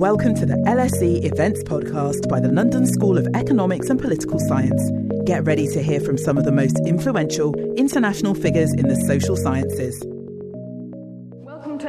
[0.00, 4.90] Welcome to the LSE Events Podcast by the London School of Economics and Political Science.
[5.26, 9.36] Get ready to hear from some of the most influential international figures in the social
[9.36, 10.02] sciences.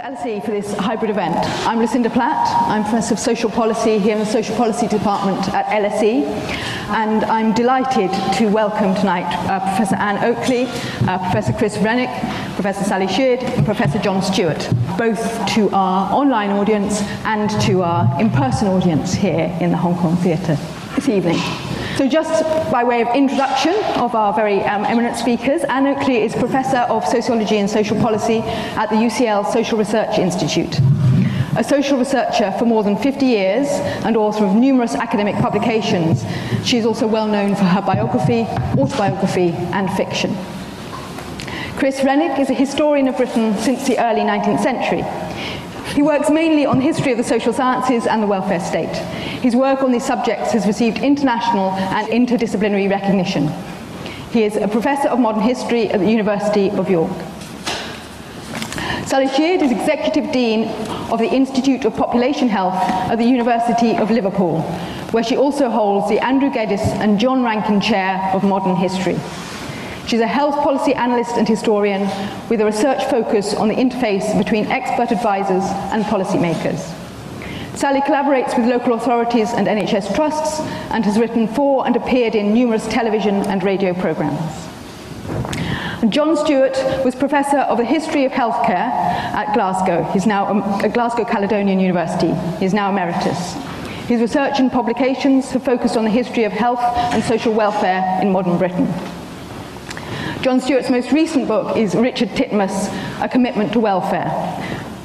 [0.02, 1.36] LSE for this hybrid event.
[1.68, 2.48] I'm Lucinda Platt.
[2.68, 6.24] I'm Professor of Social Policy here in the Social Policy Department at LSE.
[6.90, 10.66] And I'm delighted to welcome tonight uh, Professor Ann Oakley,
[11.08, 12.10] uh, Professor Chris Renwick,
[12.56, 14.68] Professor Sally Sheard, and Professor John Stewart,
[14.98, 15.22] both
[15.54, 20.18] to our online audience and to our in person audience here in the Hong Kong
[20.18, 20.58] Theatre
[20.96, 21.38] this evening.
[21.98, 26.34] So, just by way of introduction of our very um, eminent speakers, Ann Oakley is
[26.34, 30.80] Professor of Sociology and Social Policy at the UCL Social Research Institute.
[31.58, 33.68] A social researcher for more than 50 years
[34.06, 36.24] and author of numerous academic publications,
[36.66, 38.48] she is also well known for her biography,
[38.80, 40.36] autobiography, and fiction.
[41.78, 45.02] Chris Renwick is a historian of Britain since the early 19th century.
[45.94, 48.96] He works mainly on the history of the social sciences and the welfare state.
[49.42, 53.52] His work on these subjects has received international and interdisciplinary recognition.
[54.32, 57.12] He is a professor of modern history at the University of York.
[59.06, 60.70] Sally Sheard is Executive Dean
[61.12, 62.76] of the Institute of Population Health
[63.12, 64.62] at the University of Liverpool,
[65.12, 69.20] where she also holds the Andrew Geddes and John Rankin Chair of Modern History.
[70.08, 72.02] She's a health policy analyst and historian
[72.50, 75.64] with a research focus on the interface between expert advisors
[75.94, 76.98] and policymakers.
[77.78, 80.60] Sally collaborates with local authorities and NHS trusts
[80.92, 84.68] and has written for and appeared in numerous television and radio programmes.
[86.10, 90.04] John Stewart was Professor of the History of Healthcare at Glasgow.
[90.12, 92.34] He's now um, at Glasgow Caledonian University.
[92.58, 93.54] He's now emeritus.
[94.08, 96.82] His research and publications have focused on the history of health
[97.14, 98.92] and social welfare in modern Britain.
[100.42, 102.90] John Stewart's most recent book is Richard Titmuss,
[103.24, 104.28] A Commitment to Welfare,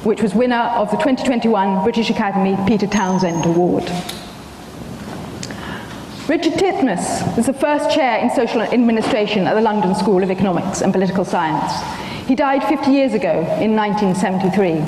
[0.03, 3.83] which was winner of the 2021 British Academy Peter Townsend Award.
[6.27, 10.81] Richard Titmuss was the first chair in social administration at the London School of Economics
[10.81, 11.71] and Political Science.
[12.27, 14.83] He died 50 years ago in 1973.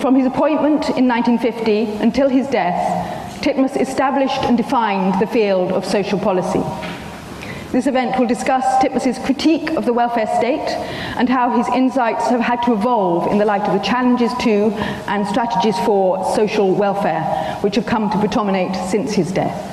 [0.00, 5.84] From his appointment in 1950 until his death, Titmuss established and defined the field of
[5.84, 6.64] social policy.
[7.74, 10.68] This event will discuss Titmuss's critique of the welfare state
[11.18, 14.70] and how his insights have had to evolve in the light of the challenges to
[15.08, 17.24] and strategies for social welfare,
[17.62, 19.72] which have come to predominate since his death.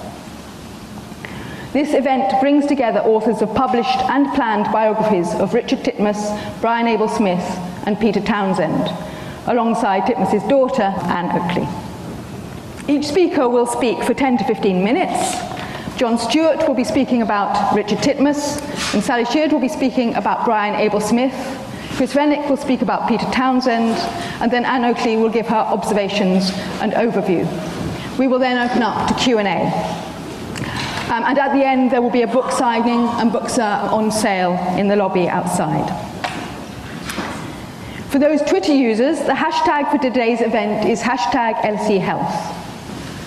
[1.73, 7.07] This event brings together authors of published and planned biographies of Richard Titmuss, Brian Abel
[7.07, 7.45] Smith,
[7.85, 8.89] and Peter Townsend,
[9.45, 11.67] alongside Titmuss's daughter, Ann Oakley.
[12.91, 15.50] Each speaker will speak for 10 to 15 minutes.
[16.01, 18.59] John Stewart will be speaking about Richard Titmuss,
[18.95, 21.31] and Sally Sheard will be speaking about Brian Abel Smith.
[21.95, 23.95] Chris Renwick will speak about Peter Townsend,
[24.41, 26.49] and then Ann Oakley will give her observations
[26.81, 27.45] and overview.
[28.17, 29.43] We will then open up to Q&A.
[31.11, 34.09] Um, and at the end, there will be a book signing, and books are on
[34.09, 35.87] sale in the lobby outside.
[38.09, 42.70] For those Twitter users, the hashtag for today's event is hashtag LSE Health.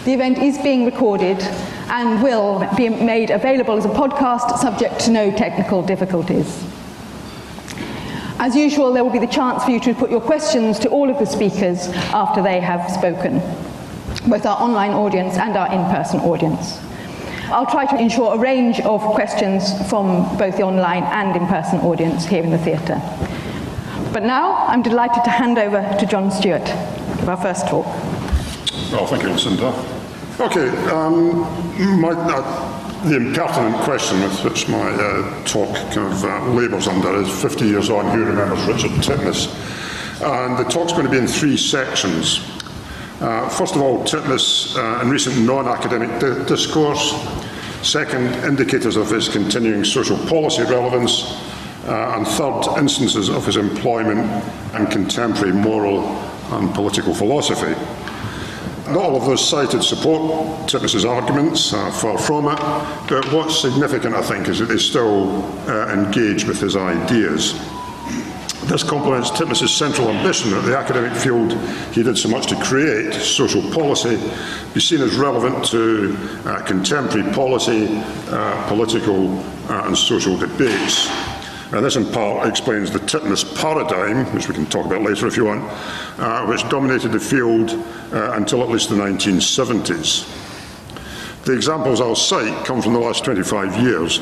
[0.05, 1.41] The event is being recorded
[1.89, 6.63] and will be made available as a podcast subject to no technical difficulties.
[8.39, 11.09] As usual, there will be the chance for you to put your questions to all
[11.09, 13.39] of the speakers after they have spoken,
[14.29, 16.79] both our online audience and our in-person audience.
[17.45, 22.27] I'll try to ensure a range of questions from both the online and in-person audience
[22.27, 23.01] here in the theatre.
[24.13, 26.69] But now I'm delighted to hand over to John Stewart
[27.21, 27.87] for our first talk.
[28.93, 29.94] Well, thank you, Lucinda.
[30.41, 31.43] Okay, um,
[32.01, 37.15] my, uh, the impertinent question with which my uh, talk kind of uh, labours under
[37.23, 39.47] is 50 years on, who remembers Richard Titmuss?
[40.21, 42.41] And the talk's going to be in three sections.
[43.21, 47.15] Uh, first of all, Titmuss uh, in recent non-academic di- discourse.
[47.83, 51.41] Second, indicators of his continuing social policy relevance.
[51.87, 54.19] Uh, and third, instances of his employment
[54.75, 56.01] and contemporary moral
[56.55, 57.75] and political philosophy.
[58.87, 62.59] Not all of those cited support Titmuss's arguments, uh, far from it,
[63.09, 67.55] but what's significant, I think, is that they still uh, engage with his ideas.
[68.67, 71.53] This complements Titmuss's central ambition that the academic field
[71.93, 74.17] he did so much to create, social policy,
[74.75, 77.89] be seen as relevant to uh, contemporary policy,
[78.29, 79.39] uh, political
[79.69, 81.09] uh, and social debates.
[81.75, 85.37] And this in part explains the Titmuss paradigm, which we can talk about later if
[85.37, 85.65] you want,
[86.21, 87.71] uh, which dominated the field
[88.13, 90.25] uh, until at least the 1970s.
[91.45, 94.21] The examples I'll cite come from the last 25 years,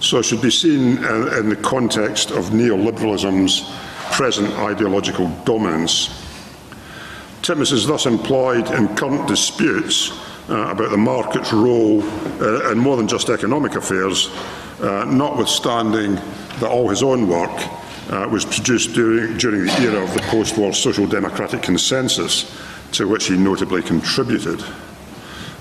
[0.00, 3.70] so should be seen in, in the context of neoliberalism's
[4.16, 6.08] present ideological dominance.
[7.42, 10.10] Titmuss is thus employed in current disputes
[10.48, 12.02] uh, about the market's role
[12.40, 16.14] uh, in more than just economic affairs, uh, notwithstanding
[16.60, 17.50] that all his own work
[18.10, 22.56] uh, was produced during, during the era of the post-war social democratic consensus,
[22.92, 24.62] to which he notably contributed.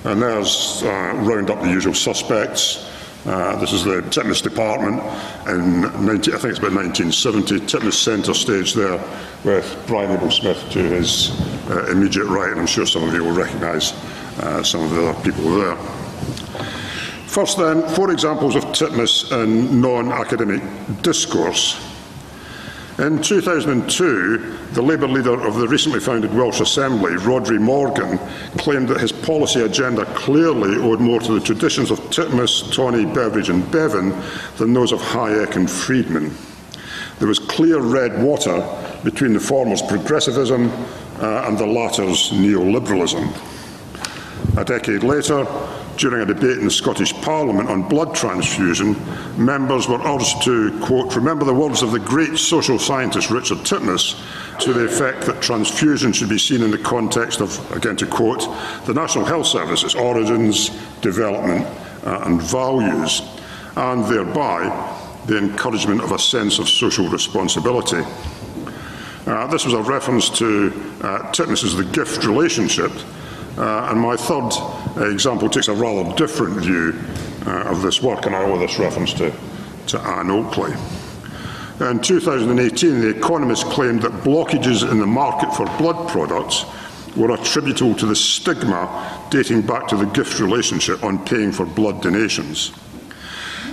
[0.06, 2.90] And there's uh, round up the usual suspects.
[3.26, 5.02] Uh, this is the Titmuss Department
[5.50, 7.60] in 19, I think it's about 1970.
[7.62, 9.04] Titmuss centre stage there
[9.44, 11.32] with Brian Abel Smith to his
[11.70, 13.92] uh, immediate right, and I'm sure some of you will recognise
[14.40, 15.78] uh, some of the other people there.
[17.38, 20.60] First then, four examples of Titmuss in non-academic
[21.04, 21.80] discourse.
[22.98, 28.18] In 2002, the Labour leader of the recently founded Welsh Assembly, Rhodri Morgan,
[28.58, 33.50] claimed that his policy agenda clearly owed more to the traditions of Titmuss, Tawney, Beveridge
[33.50, 34.20] and Bevan
[34.56, 36.36] than those of Hayek and Friedman.
[37.20, 38.68] There was clear red water
[39.04, 40.72] between the former's progressivism
[41.20, 43.32] uh, and the latter's neoliberalism.
[44.58, 45.46] A decade later,
[45.98, 48.96] during a debate in the Scottish Parliament on blood transfusion,
[49.44, 54.20] members were urged to, quote, remember the words of the great social scientist Richard Titmuss
[54.60, 58.42] to the effect that transfusion should be seen in the context of, again to quote,
[58.86, 60.70] the National Health Service, its origins,
[61.02, 61.66] development
[62.06, 63.22] uh, and values,
[63.76, 64.96] and thereby
[65.26, 68.02] the encouragement of a sense of social responsibility.
[69.26, 70.68] Uh, this was a reference to
[71.02, 72.92] uh, Titmuss's The Gift relationship,
[73.58, 74.54] uh, and my third
[75.12, 76.94] example takes a rather different view
[77.46, 79.34] uh, of this work, and I owe this reference to,
[79.88, 80.74] to Ann Oakley.
[81.80, 86.66] In 2018, The Economist claimed that blockages in the market for blood products
[87.16, 92.02] were attributable to the stigma dating back to the gift relationship on paying for blood
[92.02, 92.72] donations.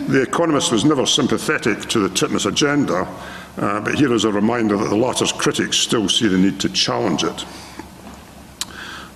[0.09, 3.09] The Economist was never sympathetic to the Titmuss agenda,
[3.57, 6.69] uh, but here is a reminder that the latter's critics still see the need to
[6.69, 7.45] challenge it.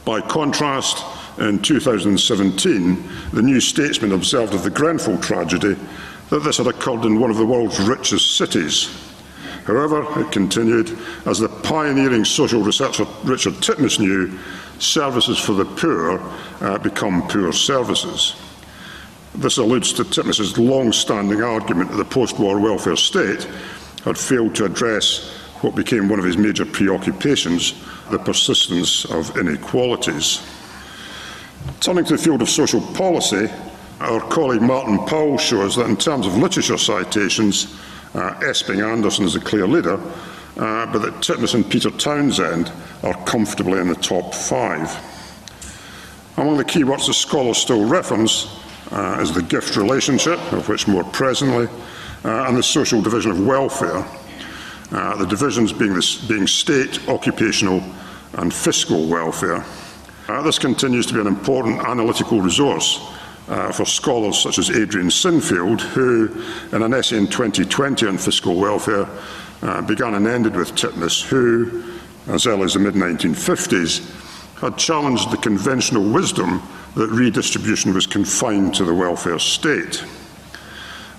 [0.09, 1.05] By contrast,
[1.37, 5.77] in 2017, the New Statesman observed of the Grenfell tragedy
[6.31, 8.89] that this had occurred in one of the world's richest cities.
[9.67, 10.97] However, it continued,
[11.27, 14.39] as the pioneering social researcher Richard Titmuss knew,
[14.79, 16.19] services for the poor
[16.63, 18.35] uh, become poor services.
[19.35, 23.47] This alludes to Titmuss's long-standing argument that the post-war welfare state
[24.05, 27.75] had failed to address what became one of his major preoccupations,
[28.11, 30.47] the persistence of inequalities.
[31.81, 33.51] Turning to the field of social policy,
[34.01, 37.79] our colleague Martin Powell shows that in terms of literature citations,
[38.15, 40.01] uh, Esping Andersen is a clear leader,
[40.57, 42.73] uh, but that Titmuss and Peter Townsend
[43.03, 44.97] are comfortably in the top five.
[46.37, 48.47] Among the key works the scholars still reference
[48.93, 51.67] uh, is the gift relationship, of which more presently,
[52.25, 54.05] uh, and the social division of welfare,
[54.93, 55.99] uh, the divisions being,
[56.29, 57.83] being state, occupational,
[58.35, 59.65] and fiscal welfare.
[60.29, 63.01] Uh, this continues to be an important analytical resource
[63.49, 66.29] uh, for scholars such as Adrian Sinfield, who,
[66.73, 69.09] in an essay in 2020 on fiscal welfare,
[69.63, 71.83] uh, began and ended with Titmuss, who,
[72.29, 76.63] as early as the mid 1950s, had challenged the conventional wisdom
[76.95, 80.05] that redistribution was confined to the welfare state.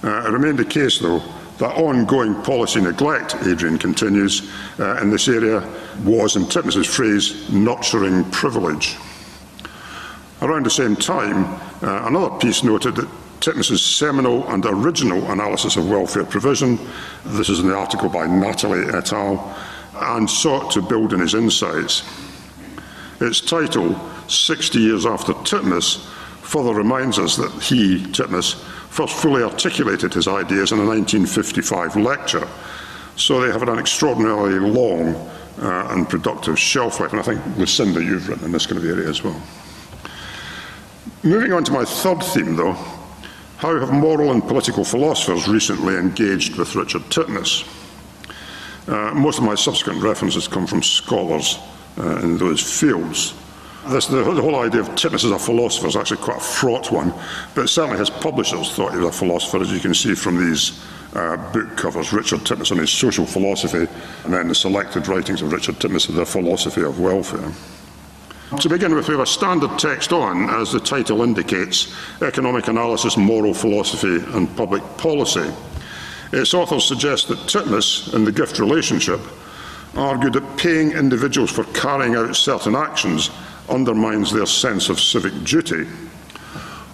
[0.04, 1.24] Uh, it remained the case, though,
[1.60, 5.60] that ongoing policy neglect, Adrian continues, uh, in this area
[6.04, 8.96] was, in Titmuss's phrase, nurturing privilege.
[10.42, 11.46] Around the same time,
[11.84, 13.10] uh, another piece noted that
[13.42, 16.80] Titmuss's seminal and original analysis of welfare provision,
[17.26, 19.56] this is an article by Natalie et al.,
[19.96, 22.04] and sought to build on his insights.
[23.20, 24.00] Its title,
[24.30, 26.06] 60 Years After Titmuss,
[26.42, 32.48] further reminds us that he, Titmuss, first fully articulated his ideas in a 1955 lecture.
[33.16, 35.16] So they have an extraordinarily long
[35.62, 37.12] uh, and productive shelf life.
[37.12, 39.42] And I think, Lucinda, you've written in this kind of area as well.
[41.24, 42.78] Moving on to my third theme, though,
[43.58, 47.68] how have moral and political philosophers recently engaged with Richard Titmuss?
[48.88, 51.60] Uh, most of my subsequent references come from scholars
[51.98, 53.34] uh, in those fields.
[53.88, 56.92] This, the, the, whole idea of Titmuss as a philosopher is actually quite a fraught
[56.92, 57.14] one,
[57.56, 60.84] but certainly his publishers thought he was a philosopher, as you can see from these
[61.14, 63.88] uh, book covers, Richard Titmuss on his social philosophy,
[64.26, 67.52] and then the selected writings of Richard Titmuss, The Philosophy of Welfare.
[68.60, 73.16] To begin with, we have a standard text on, as the title indicates, Economic Analysis,
[73.16, 75.52] Moral Philosophy and Public Policy.
[76.34, 79.20] Its authors suggest that Titmuss, in the gift relationship,
[79.96, 83.30] argued that paying individuals for carrying out certain actions
[83.70, 85.88] undermines their sense of civic duty.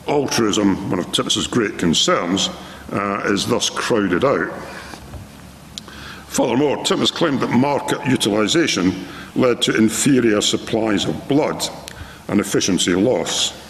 [0.08, 2.50] Altruism, one of Titmuss's great concerns,
[2.92, 4.52] uh, is thus crowded out.
[6.28, 9.06] Furthermore, Titmuss claimed that market utilisation
[9.36, 11.64] led to inferior supplies of blood
[12.28, 13.62] and efficiency loss.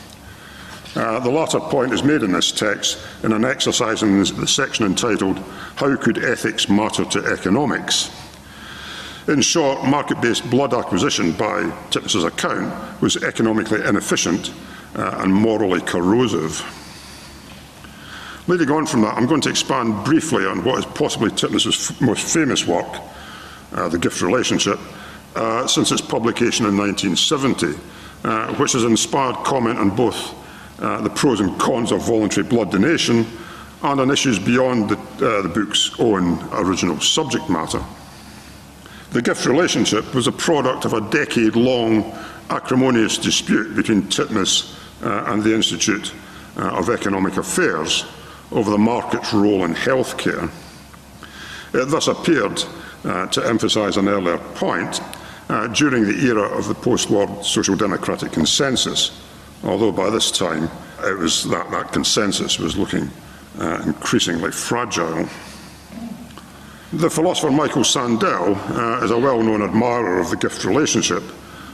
[0.95, 4.85] Uh, the latter point is made in this text in an exercise in the section
[4.85, 5.37] entitled
[5.75, 8.09] How Could Ethics Matter to Economics?
[9.27, 14.53] In short, market-based blood acquisition, by Titmuss's account, was economically inefficient
[14.95, 16.63] uh, and morally corrosive.
[18.45, 22.31] Leading on from that, I'm going to expand briefly on what is possibly Titmuss's most
[22.31, 23.01] famous work,
[23.73, 24.77] uh, The Gift Relationship,
[25.35, 27.73] uh, since its publication in 1970,
[28.23, 30.35] uh, which has inspired comment on both
[30.79, 33.25] uh, the pros and cons of voluntary blood donation
[33.81, 37.83] and on issues beyond the, uh, the book's own original subject matter.
[39.11, 42.13] The gift relationship was a product of a decade-long
[42.49, 46.13] acrimonious dispute between Titmuss uh, and the Institute
[46.57, 48.05] uh, of Economic Affairs
[48.51, 50.49] over the market's role in healthcare.
[51.73, 52.63] It thus appeared
[53.03, 55.01] uh, to emphasise an earlier point
[55.49, 59.21] uh, during the era of the post-war social democratic consensus,
[59.63, 60.69] although by this time
[61.03, 63.09] it was that, that consensus was looking
[63.59, 65.27] uh, increasingly fragile.
[66.95, 71.23] The philosopher Michael Sandel uh, is a well-known admirer of the gift relationship,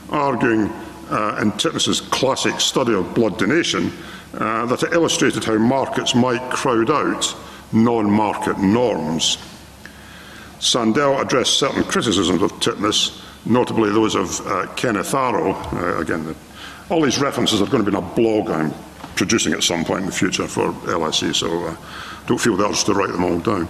[0.10, 0.68] arguing
[1.12, 3.94] uh, in Titmuss's classic study of blood donation
[4.34, 7.36] uh, that it illustrated how markets might crowd out
[7.72, 9.38] non-market norms.
[10.60, 15.54] Sandel addressed certain criticisms of Titmuss, notably those of uh, Kenneth Arrow.
[15.54, 16.36] Uh, again, the,
[16.90, 18.74] all these references are going to be in a blog I'm
[19.16, 21.76] producing at some point in the future for LSE, so uh,
[22.26, 23.68] don't feel the urge to write them all down.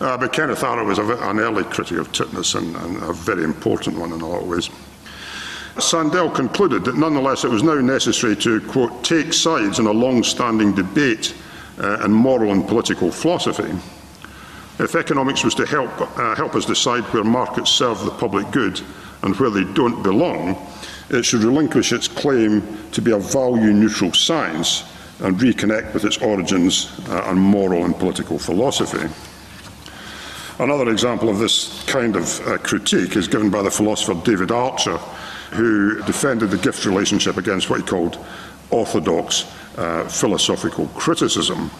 [0.00, 3.98] Uh, but Kenneth Arrow was an early critic of Titmuss and, and a very important
[3.98, 4.70] one in a lot of ways.
[5.78, 10.74] Sandel concluded that nonetheless it was now necessary to, quote, take sides in a long-standing
[10.74, 11.34] debate
[11.78, 13.70] uh, in moral and political philosophy.
[14.78, 18.80] If economics was to help, uh, help us decide where markets serve the public good
[19.22, 20.66] and where they don't belong,
[21.10, 24.84] it should relinquish its claim to be a value-neutral science
[25.20, 29.06] and reconnect with its origins uh, and moral and political philosophy.
[30.60, 35.00] Another example of this kind of uh, critique is given by the philosopher David Archard,
[35.52, 38.18] who defended the gift relationship against what he called
[38.70, 41.70] orthodox uh, philosophical criticism.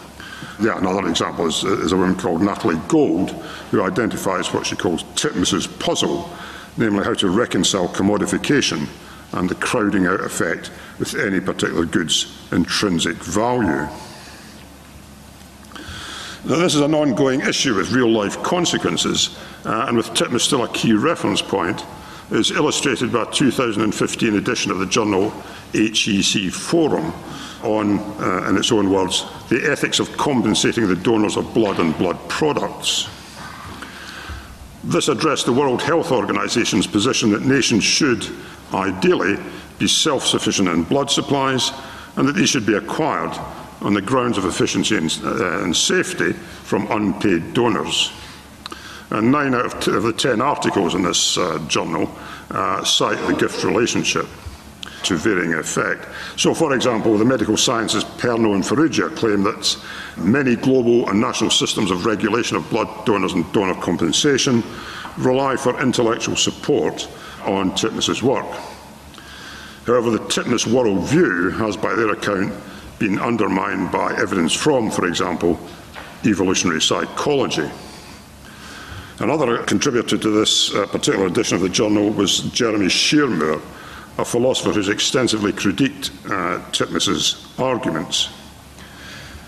[0.59, 3.29] Yeah, another example is, is, a woman called Natalie Gold,
[3.69, 6.27] who identifies what she calls Titmuss's puzzle,
[6.75, 8.87] namely how to reconcile commodification
[9.33, 13.87] and the crowding out effect with any particular good's intrinsic value.
[16.43, 20.63] Now, this is an ongoing issue with real life consequences, uh, and with Titmuss still
[20.63, 21.85] a key reference point,
[22.31, 25.29] is illustrated by a 2015 edition of the journal
[25.73, 27.13] HEC Forum
[27.61, 31.95] on, uh, in its own words, the ethics of compensating the donors of blood and
[31.99, 33.07] blood products.
[34.83, 38.27] This addressed the World Health Organization's position that nations should,
[38.73, 39.37] ideally,
[39.77, 41.71] be self-sufficient in blood supplies
[42.15, 43.37] and that these should be acquired
[43.81, 48.11] on the grounds of efficiency and, uh, and safety from unpaid donors.
[49.09, 52.09] And nine out of, of the ten articles in this uh, journal
[52.51, 54.25] uh, cite the gift relationship
[55.03, 56.07] to varying effect.
[56.37, 59.77] So, for example, the medical sciences Perno and Farrugia claim that
[60.15, 64.63] many global and national systems of regulation of blood donors and donor compensation
[65.17, 67.09] rely for intellectual support
[67.45, 68.45] on Titmuss's work.
[69.85, 72.53] However, the Titmuss worldview has, by their account,
[73.01, 75.59] been undermined by evidence from, for example,
[76.23, 77.67] evolutionary psychology.
[79.17, 83.59] Another contributor to this uh, particular edition of the journal was Jeremy Shearmur,
[84.19, 88.29] a philosopher who's extensively critiqued uh, Titmuss's arguments.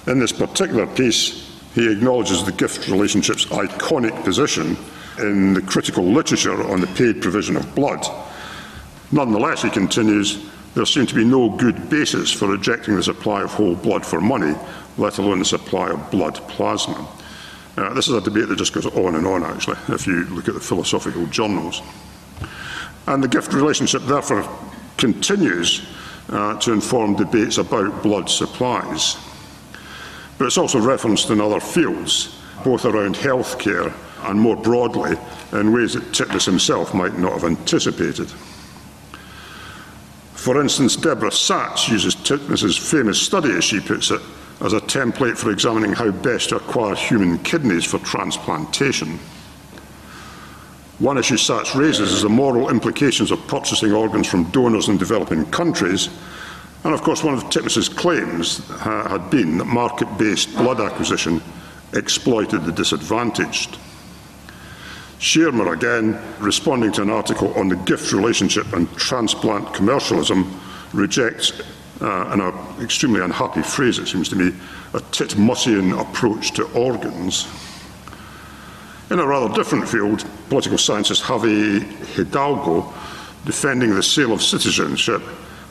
[0.07, 4.75] In this particular piece, he acknowledges the gift relationship's iconic position
[5.19, 8.03] in the critical literature on the paid provision of blood.
[9.11, 10.43] Nonetheless, he continues,
[10.75, 14.19] there seemed to be no good basis for rejecting the supply of whole blood for
[14.19, 14.55] money,
[14.97, 17.07] let alone the supply of blood plasma.
[17.77, 20.47] Uh, this is a debate that just goes on and on, actually, if you look
[20.47, 21.81] at the philosophical journals.
[23.07, 24.47] And the gift relationship, therefore,
[24.97, 25.85] continues
[26.29, 29.17] uh, to inform debates about blood supplies.
[30.37, 35.17] But it's also referenced in other fields, both around healthcare and more broadly
[35.51, 38.31] in ways that Titmuss himself might not have anticipated.
[40.43, 44.19] For instance, Deborah Satz uses Titmuss's famous study, as she puts it,
[44.59, 49.19] as a template for examining how best to acquire human kidneys for transplantation.
[50.99, 55.45] One issue Satz raises is the moral implications of purchasing organs from donors in developing
[55.45, 56.09] countries.
[56.83, 61.41] And of course, one of Titmuss's claims had been that market based blood acquisition
[61.93, 63.77] exploited the disadvantaged.
[65.23, 70.59] Shearmur, again, responding to an article on the gift relationship and transplant commercialism,
[70.91, 71.53] rejects,
[72.01, 74.49] uh, in an extremely unhappy phrase, it seems to me,
[74.93, 77.47] a Titmussian approach to organs.
[79.11, 81.83] In a rather different field, political scientist Javi
[82.15, 82.93] Hidalgo,
[83.45, 85.21] defending the sale of citizenship,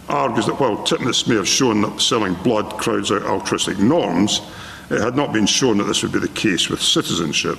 [0.08, 4.40] argues that while Titmuss may have shown that selling blood crowds out altruistic norms,
[4.88, 7.58] it had not been shown that this would be the case with citizenship.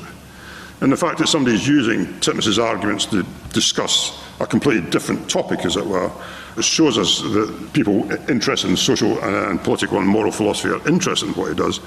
[0.83, 5.63] And the fact that somebody is using Titmuss's arguments to discuss a completely different topic,
[5.63, 6.11] as it were,
[6.59, 11.35] shows us that people interested in social and political and moral philosophy are interested in
[11.35, 11.79] what he does,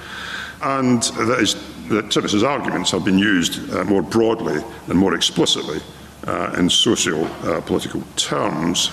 [0.63, 1.57] and that, is,
[1.89, 5.81] that Titmuss's arguments have been used uh, more broadly and more explicitly
[6.27, 8.91] uh, in socio-political uh, terms.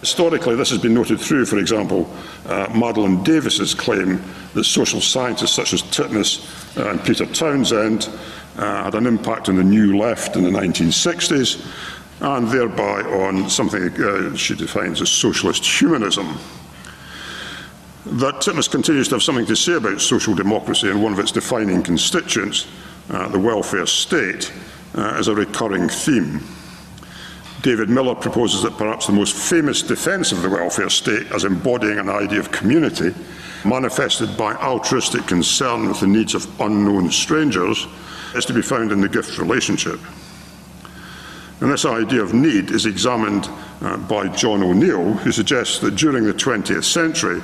[0.00, 2.12] Historically, this has been noted through, for example,
[2.46, 4.20] uh, Madeline Davis's claim
[4.54, 6.42] that social scientists such as Titmuss
[6.76, 8.08] and Peter Townsend
[8.56, 11.64] uh, had an impact on the New Left in the 1960s,
[12.20, 16.38] and thereby on something uh, she defines as socialist humanism.
[18.06, 21.32] That Titmuss continues to have something to say about social democracy and one of its
[21.32, 22.66] defining constituents,
[23.10, 24.52] uh, the welfare state,
[24.94, 26.40] uh, is a recurring theme.
[27.62, 31.98] David Miller proposes that perhaps the most famous defence of the welfare state as embodying
[31.98, 33.14] an idea of community,
[33.64, 37.86] manifested by altruistic concern with the needs of unknown strangers,
[38.34, 40.00] is to be found in the gift relationship.
[41.60, 43.48] And this idea of need is examined
[43.80, 47.40] uh, by John O'Neill, who suggests that during the 20th century,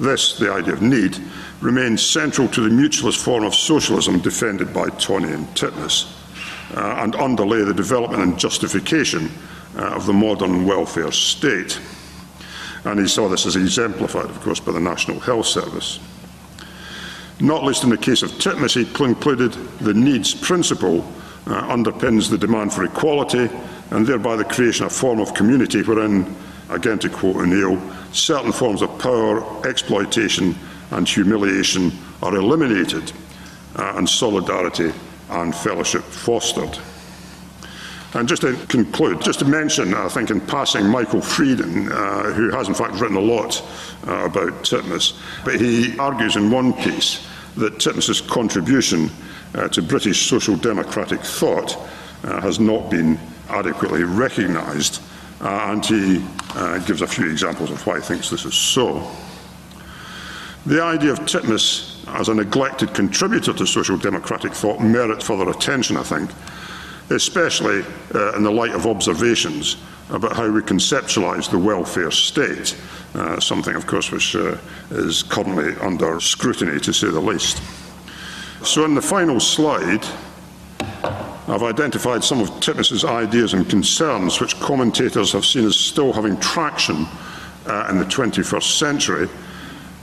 [0.00, 1.18] this, the idea of need,
[1.60, 6.12] remains central to the mutualist form of socialism defended by Tawney and Titmuss,
[6.76, 9.30] uh, and underlay the development and justification
[9.76, 11.80] uh, of the modern welfare state.
[12.84, 16.00] And he saw this as exemplified, of course, by the National Health Service.
[17.42, 21.00] Not least in the case of Titmuss, he concluded the needs principle
[21.44, 23.50] uh, underpins the demand for equality
[23.90, 26.36] and thereby the creation of a form of community wherein,
[26.70, 27.82] again to quote O'Neill,
[28.12, 30.54] certain forms of power, exploitation
[30.92, 31.90] and humiliation
[32.22, 33.10] are eliminated
[33.74, 34.92] uh, and solidarity
[35.30, 36.78] and fellowship fostered.
[38.14, 42.50] And just to conclude, just to mention, I think in passing, Michael Freeden, uh, who
[42.50, 43.60] has in fact written a lot
[44.06, 49.10] uh, about Titmuss, but he argues in one piece that Titmuss's contribution
[49.54, 51.76] uh, to British social democratic thought
[52.24, 55.02] uh, has not been adequately recognised,
[55.40, 59.10] uh, and he uh, gives a few examples of why he thinks this is so.
[60.64, 65.96] The idea of Titmuss as a neglected contributor to social democratic thought merits further attention,
[65.96, 66.30] I think,
[67.14, 69.76] especially uh, in the light of observations
[70.10, 72.76] about how we conceptualise the welfare state,
[73.14, 74.56] uh, something, of course, which uh,
[74.90, 77.62] is currently under scrutiny, to say the least.
[78.64, 80.04] So, in the final slide,
[81.48, 86.38] I've identified some of Titmuss's ideas and concerns which commentators have seen as still having
[86.38, 87.06] traction
[87.66, 89.28] uh, in the 21st century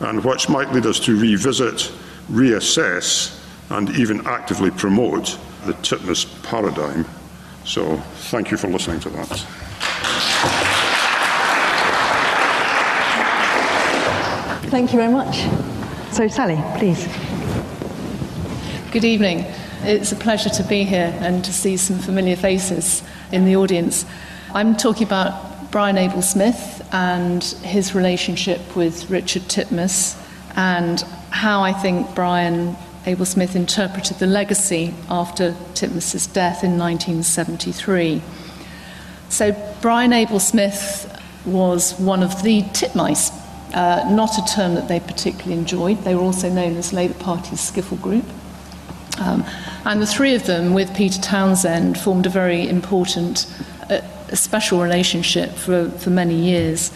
[0.02, 1.91] and which might lead us to revisit,
[2.32, 7.06] reassess, and even actively promote the Titmuss paradigm.
[7.65, 7.98] So,
[8.32, 9.45] thank you for listening to that.
[14.69, 15.38] Thank you very much.
[16.13, 17.08] So, Sally, please.
[18.91, 19.45] Good evening.
[19.82, 24.06] It's a pleasure to be here and to see some familiar faces in the audience.
[24.54, 30.19] I'm talking about Brian Abel Smith and his relationship with Richard Titmuss
[30.56, 32.76] and how I think Brian
[33.10, 38.22] Abel Smith interpreted the legacy after Titmuss's death in 1973.
[39.30, 41.12] So, Brian Abel Smith
[41.43, 43.32] was one of the titmice,
[43.74, 46.04] uh, not a term that they particularly enjoyed.
[46.04, 48.26] They were also known as Labour Party's skiffle group.
[49.19, 49.43] Um,
[49.86, 53.52] and the three of them, with Peter Townsend, formed a very important,
[53.89, 54.02] uh,
[54.36, 56.91] special relationship for, for many years.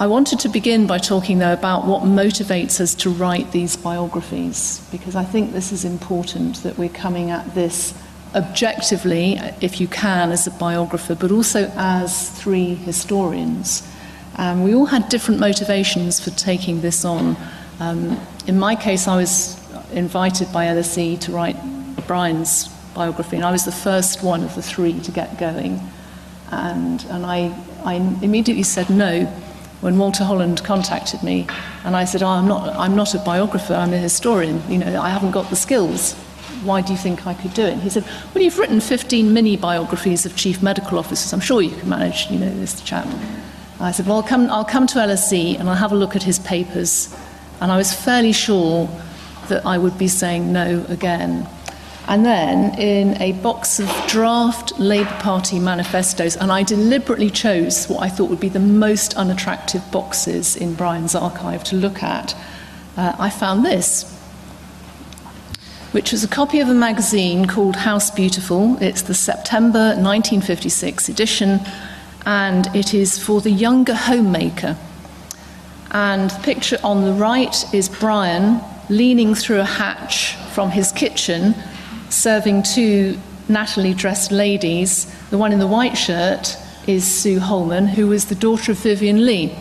[0.00, 4.80] I wanted to begin by talking, though, about what motivates us to write these biographies,
[4.90, 7.92] because I think this is important that we're coming at this
[8.34, 13.86] objectively, if you can, as a biographer, but also as three historians.
[14.38, 17.36] Um, we all had different motivations for taking this on.
[17.78, 19.60] Um, in my case, I was
[19.92, 21.58] invited by LSE to write
[22.06, 25.78] Brian's biography, and I was the first one of the three to get going.
[26.50, 29.30] And, and I, I immediately said no
[29.80, 31.46] when Walter Holland contacted me,
[31.84, 34.62] and I said, oh, I'm, not, I'm not a biographer, I'm a historian.
[34.70, 36.14] You know, I haven't got the skills.
[36.62, 37.78] Why do you think I could do it?
[37.78, 41.32] He said, Well, you've written 15 mini biographies of chief medical officers.
[41.32, 43.08] I'm sure you can manage, you know, this chap.
[43.80, 46.22] I said, Well, I'll come, I'll come to LSE and I'll have a look at
[46.22, 47.16] his papers.
[47.62, 48.90] And I was fairly sure
[49.48, 51.48] that I would be saying no again.
[52.10, 58.02] And then in a box of draft Labour Party manifestos, and I deliberately chose what
[58.02, 62.34] I thought would be the most unattractive boxes in Brian's archive to look at,
[62.96, 64.12] uh, I found this,
[65.92, 68.76] which was a copy of a magazine called House Beautiful.
[68.82, 71.60] It's the September 1956 edition,
[72.26, 74.76] and it is for the younger homemaker.
[75.92, 81.54] And the picture on the right is Brian leaning through a hatch from his kitchen
[82.10, 83.18] serving two
[83.48, 85.06] Natalie dressed ladies.
[85.30, 89.24] The one in the white shirt is Sue Holman, who was the daughter of Vivien
[89.24, 89.56] Leigh.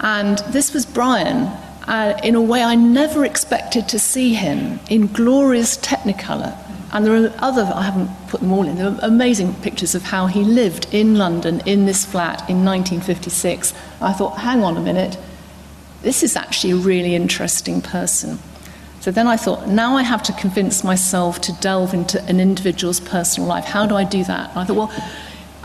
[0.00, 1.48] And this was Brian.
[1.86, 6.56] Uh, in a way, I never expected to see him in glorious technicolor.
[6.92, 10.02] And there are other, I haven't put them all in, there are amazing pictures of
[10.02, 13.72] how he lived in London in this flat in 1956.
[14.00, 15.16] I thought, hang on a minute,
[16.02, 18.38] this is actually a really interesting person.
[19.02, 23.00] So then I thought, now I have to convince myself to delve into an individual's
[23.00, 23.64] personal life.
[23.64, 24.50] How do I do that?
[24.50, 25.10] And I thought, well,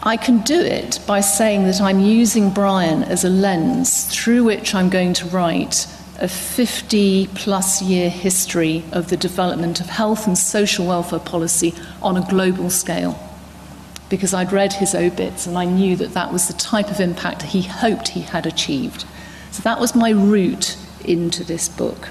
[0.02, 4.74] I can do it by saying that I'm using Brian as a lens through which
[4.74, 5.86] I'm going to write
[6.18, 12.18] a 50 plus year history of the development of health and social welfare policy on
[12.18, 13.20] a global scale.
[14.10, 17.44] Because I'd read his obits and I knew that that was the type of impact
[17.44, 19.06] he hoped he had achieved.
[19.52, 22.10] So that was my route into this book.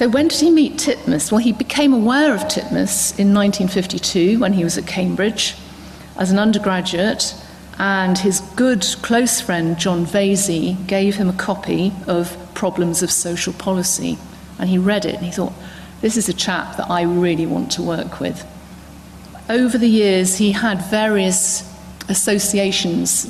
[0.00, 1.30] So, when did he meet Titmuss?
[1.30, 5.56] Well, he became aware of Titmuss in 1952 when he was at Cambridge
[6.16, 7.34] as an undergraduate,
[7.78, 13.52] and his good close friend John Vaizey gave him a copy of Problems of Social
[13.52, 14.16] Policy.
[14.58, 15.52] And he read it and he thought,
[16.00, 18.42] this is a chap that I really want to work with.
[19.50, 21.62] Over the years, he had various
[22.08, 23.26] associations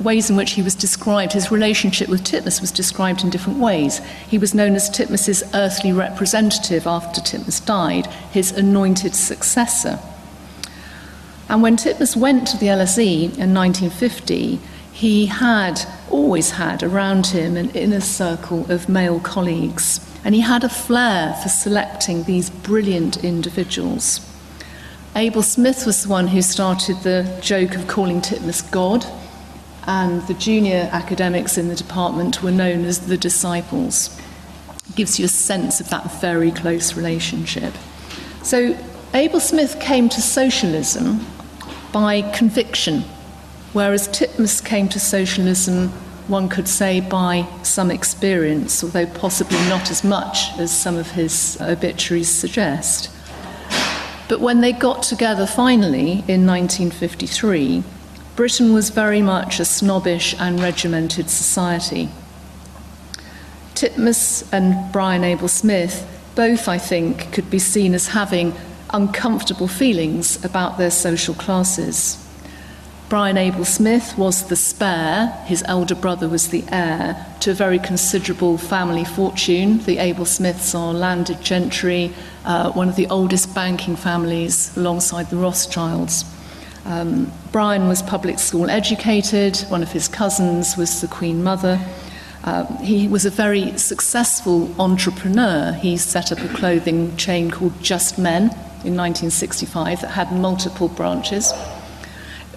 [0.00, 4.00] ways in which he was described, his relationship with Titmuss was described in different ways.
[4.28, 9.98] He was known as Titmuss's earthly representative after Titmuss died, his anointed successor.
[11.48, 14.60] And when Titmuss went to the LSE in 1950,
[14.92, 15.80] he had
[16.10, 21.34] always had around him an inner circle of male colleagues, and he had a flair
[21.42, 24.20] for selecting these brilliant individuals.
[25.16, 29.06] Abel Smith was the one who started the joke of calling Titmuss God
[29.86, 34.18] and the junior academics in the department were known as the disciples.
[34.88, 37.74] It gives you a sense of that very close relationship.
[38.42, 38.76] So,
[39.14, 41.24] Abel Smith came to socialism
[41.92, 43.04] by conviction,
[43.72, 45.90] whereas Titmuss came to socialism,
[46.26, 51.56] one could say, by some experience, although possibly not as much as some of his
[51.60, 53.10] obituaries suggest.
[54.28, 57.84] But when they got together finally in 1953,
[58.36, 62.08] Britain was very much a snobbish and regimented society.
[63.74, 68.54] Titmuss and Brian Abel Smith both, I think, could be seen as having
[68.90, 72.20] uncomfortable feelings about their social classes.
[73.08, 77.78] Brian Abel Smith was the spare, his elder brother was the heir to a very
[77.78, 79.78] considerable family fortune.
[79.84, 82.12] The Abel Smiths are landed gentry,
[82.44, 86.24] uh, one of the oldest banking families alongside the Rothschilds.
[86.84, 91.80] Um, Brian was public school educated, one of his cousins was the Queen Mother.
[92.44, 95.72] Uh, he was a very successful entrepreneur.
[95.72, 98.50] He set up a clothing chain called Just Men
[98.84, 101.54] in 1965 that had multiple branches.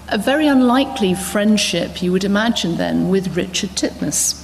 [0.09, 4.43] A very unlikely friendship, you would imagine then, with Richard Titmuss.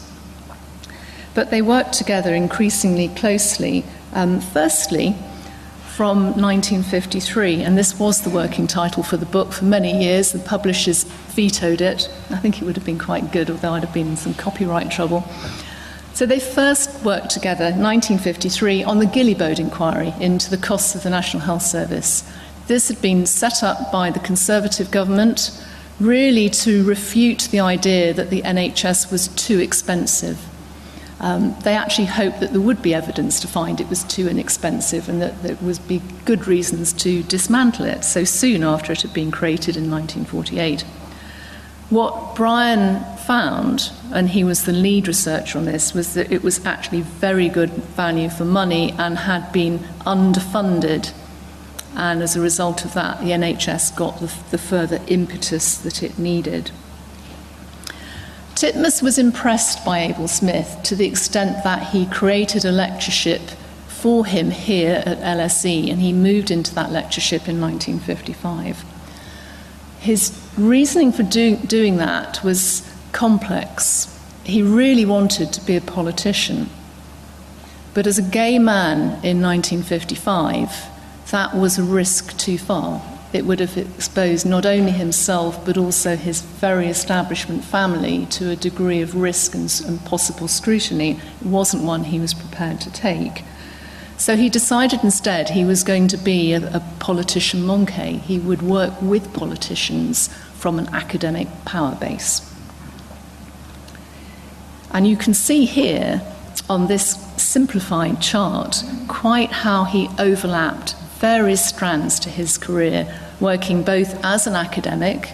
[1.33, 3.83] But they worked together increasingly closely.
[4.13, 5.15] Um, firstly,
[5.95, 10.31] from 1953, and this was the working title for the book for many years.
[10.31, 11.03] The publishers
[11.35, 12.09] vetoed it.
[12.31, 14.89] I think it would have been quite good, although I'd have been in some copyright
[14.89, 15.23] trouble.
[16.15, 21.11] So they first worked together, 1953, on the Guillebaud inquiry into the costs of the
[21.11, 22.23] National Health Service.
[22.65, 25.63] This had been set up by the Conservative government
[25.99, 30.39] really to refute the idea that the NHS was too expensive
[31.23, 35.07] um, they actually hoped that there would be evidence to find it was too inexpensive
[35.07, 39.13] and that there would be good reasons to dismantle it so soon after it had
[39.13, 40.81] been created in 1948.
[41.89, 46.65] What Brian found, and he was the lead researcher on this, was that it was
[46.65, 51.13] actually very good value for money and had been underfunded.
[51.95, 56.19] And as a result of that, the NHS got the, the further impetus that it
[56.19, 56.71] needed.
[58.55, 63.41] Titmuss was impressed by Abel Smith to the extent that he created a lectureship
[63.87, 68.83] for him here at LSE and he moved into that lectureship in 1955.
[69.99, 74.09] His reasoning for do, doing that was complex.
[74.43, 76.69] He really wanted to be a politician.
[77.93, 80.89] But as a gay man in 1955,
[81.31, 83.01] that was a risk too far.
[83.33, 88.55] It would have exposed not only himself but also his very establishment family to a
[88.55, 91.19] degree of risk and, and possible scrutiny.
[91.41, 93.43] It wasn't one he was prepared to take.
[94.17, 98.17] So he decided instead he was going to be a, a politician monkey.
[98.19, 102.49] He would work with politicians from an academic power base.
[104.91, 106.21] And you can see here
[106.69, 113.07] on this simplified chart quite how he overlapped various strands to his career,
[113.39, 115.33] working both as an academic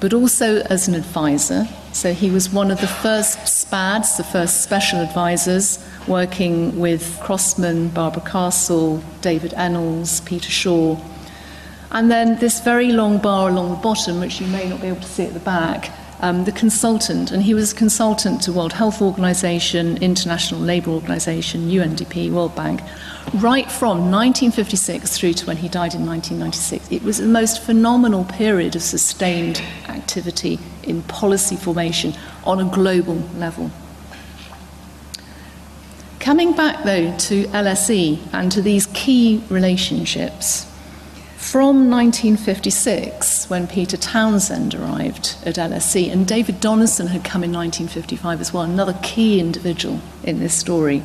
[0.00, 1.66] but also as an advisor.
[1.92, 7.88] So he was one of the first SPADs, the first special advisors, working with Crossman,
[7.88, 11.02] Barbara Castle, David Ennals, Peter Shore.
[11.90, 15.00] And then this very long bar along the bottom, which you may not be able
[15.00, 18.74] to see at the back, um, the consultant, and he was a consultant to World
[18.74, 22.80] Health Organization, International Labour Organization, UNDP, World Bank,
[23.34, 26.90] right from 1956 through to when he died in 1996.
[26.90, 33.16] It was the most phenomenal period of sustained activity in policy formation on a global
[33.36, 33.70] level.
[36.20, 40.66] Coming back, though, to LSE and to these key relationships,
[41.36, 48.40] from 1956, when Peter Townsend arrived at LSE, and David Donnison had come in 1955
[48.40, 51.04] as well, another key individual in this story,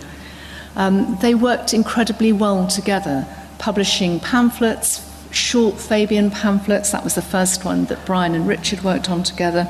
[0.75, 6.91] um, they worked incredibly well together, publishing pamphlets, short Fabian pamphlets.
[6.91, 9.69] That was the first one that Brian and Richard worked on together,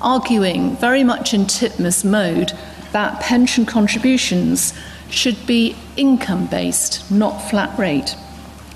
[0.00, 2.52] arguing very much in Titmuss mode
[2.92, 4.72] that pension contributions
[5.10, 8.16] should be income based, not flat rate.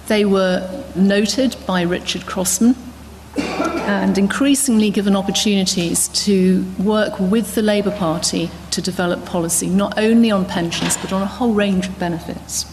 [0.08, 2.74] They were noted by Richard Crossman
[3.36, 10.30] and increasingly given opportunities to work with the Labour Party to develop policy, not only
[10.30, 12.66] on pensions but on a whole range of benefits.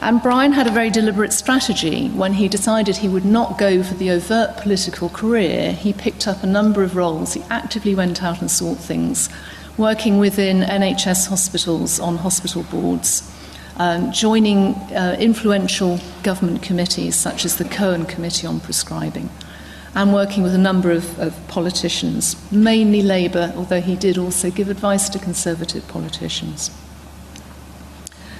[0.00, 2.08] And Brian had a very deliberate strategy.
[2.10, 6.42] When he decided he would not go for the overt political career, he picked up
[6.42, 7.34] a number of roles.
[7.34, 9.28] He actively went out and sought things,
[9.76, 13.28] working within NHS hospitals on hospital boards
[13.78, 19.30] um, joining uh, influential government committees such as the Cohen Committee on Prescribing,
[19.94, 24.68] and working with a number of, of politicians, mainly Labour, although he did also give
[24.68, 26.70] advice to Conservative politicians.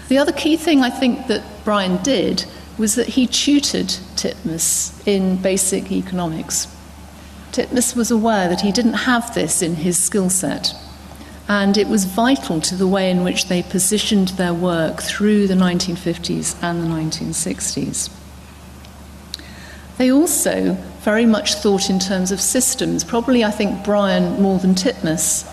[0.09, 2.44] The other key thing I think that Brian did
[2.79, 6.66] was that he tutored Titmuss in basic economics.
[7.53, 10.74] Titmuss was aware that he didn't have this in his skill set
[11.48, 15.54] and it was vital to the way in which they positioned their work through the
[15.54, 18.11] 1950s and the 1960s.
[19.96, 24.74] They also very much thought in terms of systems, probably, I think, Brian more than
[24.74, 25.50] Titmuss.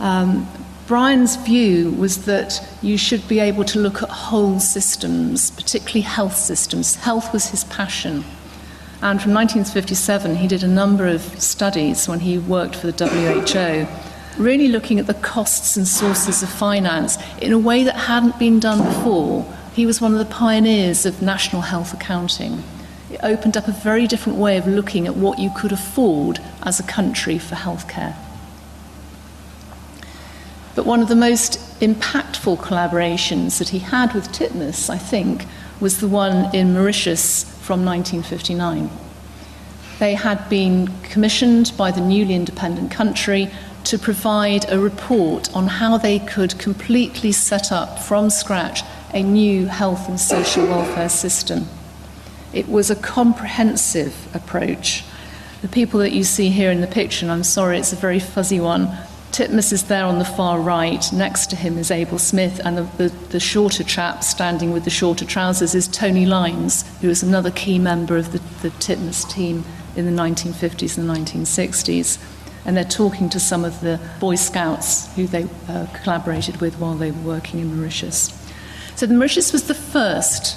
[0.00, 0.48] Um,
[0.86, 6.36] Brian's view was that you should be able to look at whole systems, particularly health
[6.36, 6.94] systems.
[6.96, 8.24] Health was his passion.
[9.02, 14.11] And from 1957, he did a number of studies when he worked for the WHO
[14.38, 18.58] really looking at the costs and sources of finance in a way that hadn't been
[18.60, 19.46] done before.
[19.74, 22.62] He was one of the pioneers of national health accounting.
[23.10, 26.80] It opened up a very different way of looking at what you could afford as
[26.80, 28.16] a country for healthcare.
[30.74, 35.44] But one of the most impactful collaborations that he had with Titmuss, I think,
[35.80, 38.88] was the one in Mauritius from 1959.
[39.98, 43.50] They had been commissioned by the newly independent country
[43.84, 49.66] to provide a report on how they could completely set up from scratch a new
[49.66, 51.66] health and social welfare system.
[52.52, 55.04] It was a comprehensive approach.
[55.60, 58.20] The people that you see here in the picture, and I'm sorry it's a very
[58.20, 58.96] fuzzy one,
[59.32, 61.10] Titmuss is there on the far right.
[61.10, 64.90] Next to him is Abel Smith, and the, the, the, shorter chap standing with the
[64.90, 69.64] shorter trousers is Tony Lynes, who was another key member of the, the Titmuss team
[69.96, 72.18] in the 1950s and 1960s
[72.64, 76.94] and they're talking to some of the Boy Scouts who they uh, collaborated with while
[76.94, 78.38] they were working in Mauritius.
[78.94, 80.56] So, the Mauritius was the first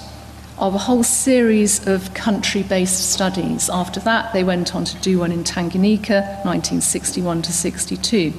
[0.58, 3.70] of a whole series of country based studies.
[3.70, 8.34] After that, they went on to do one in Tanganyika, 1961 to 62.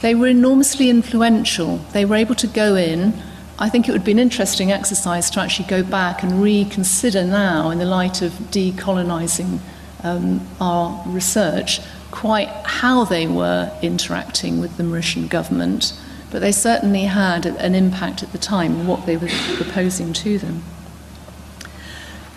[0.00, 1.78] They were enormously influential.
[1.92, 3.14] They were able to go in.
[3.58, 7.70] I think it would be an interesting exercise to actually go back and reconsider now,
[7.70, 9.60] in the light of decolonizing
[10.02, 11.80] um, our research,
[12.14, 15.92] quite how they were interacting with the Mauritian government,
[16.30, 20.62] but they certainly had an impact at the time, what they were proposing to them.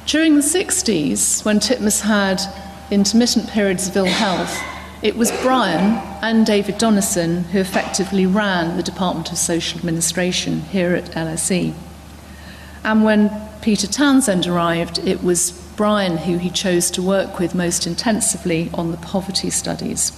[0.08, 2.42] During the 60s, when Titmuss had
[2.90, 4.58] intermittent periods of ill health,
[5.04, 10.96] it was Brian and David Donnison who effectively ran the Department of Social Administration here
[10.96, 11.76] at LSE.
[12.84, 13.30] And when
[13.62, 18.92] Peter Townsend arrived, it was Brian who he chose to work with most intensively on
[18.92, 20.12] the poverty studies.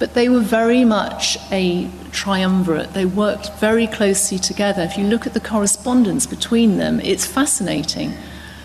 [0.00, 2.92] But they were very much a triumvirate.
[2.92, 4.82] They worked very closely together.
[4.82, 8.14] If you look at the correspondence between them, it's fascinating.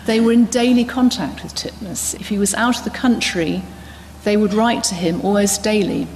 [0.06, 2.18] They were in daily contact with Titmuss.
[2.20, 3.62] If he was out of the country,
[4.24, 6.08] they would write to him almost daily.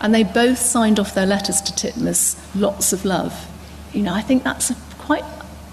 [0.00, 3.48] And they both signed off their letters to Titmuss, lots of love.
[3.92, 5.24] You know, I think that's a, quite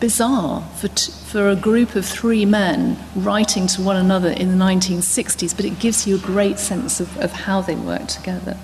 [0.02, 4.66] bizarre for, t- for a group of three men writing to one another in the
[4.66, 8.58] 1960s, but it gives you a great sense of, of how they worked together.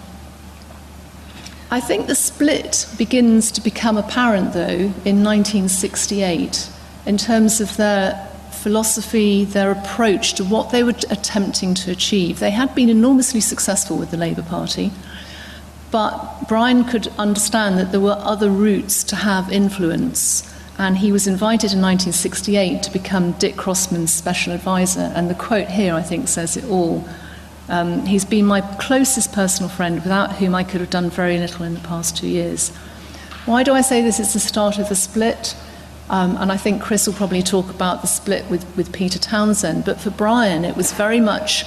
[1.71, 6.69] I think the split begins to become apparent, though, in 1968
[7.06, 12.39] in terms of their philosophy, their approach to what they were attempting to achieve.
[12.39, 14.91] They had been enormously successful with the Labour Party,
[15.89, 20.43] but Brian could understand that there were other routes to have influence.
[20.80, 25.12] And he was invited in 1968 to become Dick Crossman's special advisor.
[25.16, 27.08] And the quote here, I think, says it all.
[27.70, 31.66] Um, he's been my closest personal friend, without whom I could have done very little
[31.66, 32.70] in the past two years.
[33.46, 35.56] Why do I say this is the start of the split?
[36.10, 39.84] Um, and I think Chris will probably talk about the split with, with Peter Townsend.
[39.84, 41.66] But for Brian, it was very much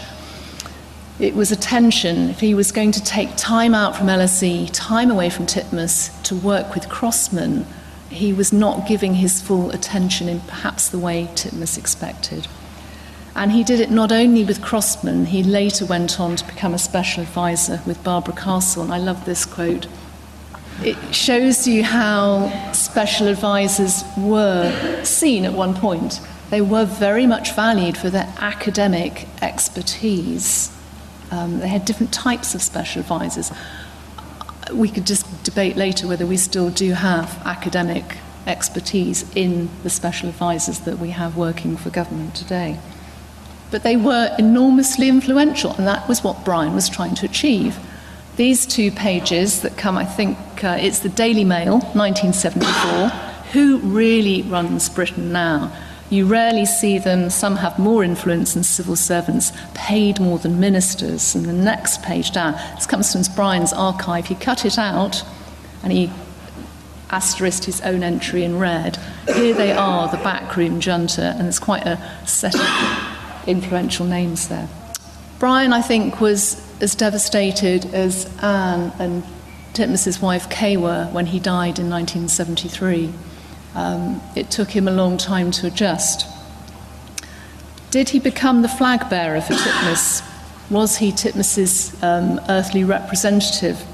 [1.19, 2.31] it was a tension.
[2.31, 6.35] If he was going to take time out from LSE, time away from Titmuss to
[6.35, 7.67] work with Crossman,
[8.11, 12.49] he was not giving his full attention in perhaps the way Titmuss expected.
[13.37, 16.79] And he did it not only with Crossman, he later went on to become a
[16.79, 18.83] special advisor with Barbara Castle.
[18.83, 19.87] And I love this quote.
[20.83, 26.21] It shows you how special advisors were seen at one point.
[26.51, 30.77] They were very much valued for their academic expertise.
[31.31, 33.53] Um, they had different types of special advisors.
[34.73, 38.05] We could just debate later whether we still do have academic
[38.47, 42.79] expertise in the special advisors that we have working for government today.
[43.71, 47.79] But they were enormously influential, and that was what Brian was trying to achieve.
[48.37, 53.09] These two pages that come, I think uh, it's the Daily Mail, 1974.
[53.53, 55.73] Who really runs Britain now?
[56.11, 61.37] You rarely see them, some have more influence than civil servants, paid more than ministers.
[61.37, 64.27] And the next page down, this comes from Brian's archive.
[64.27, 65.23] He cut it out
[65.85, 66.11] and he
[67.11, 68.99] asterisked his own entry in red.
[69.27, 74.69] Here they are, the backroom junta, and it's quite a set of influential names there.
[75.39, 79.23] Brian, I think, was as devastated as Ann and
[79.75, 83.13] Titmuss's wife Kay were when he died in 1973.
[83.75, 86.27] Um, it took him a long time to adjust.
[87.91, 90.23] Did he become the flag bearer for Titmuss?
[90.71, 93.85] Was he Titmuss's um, earthly representative?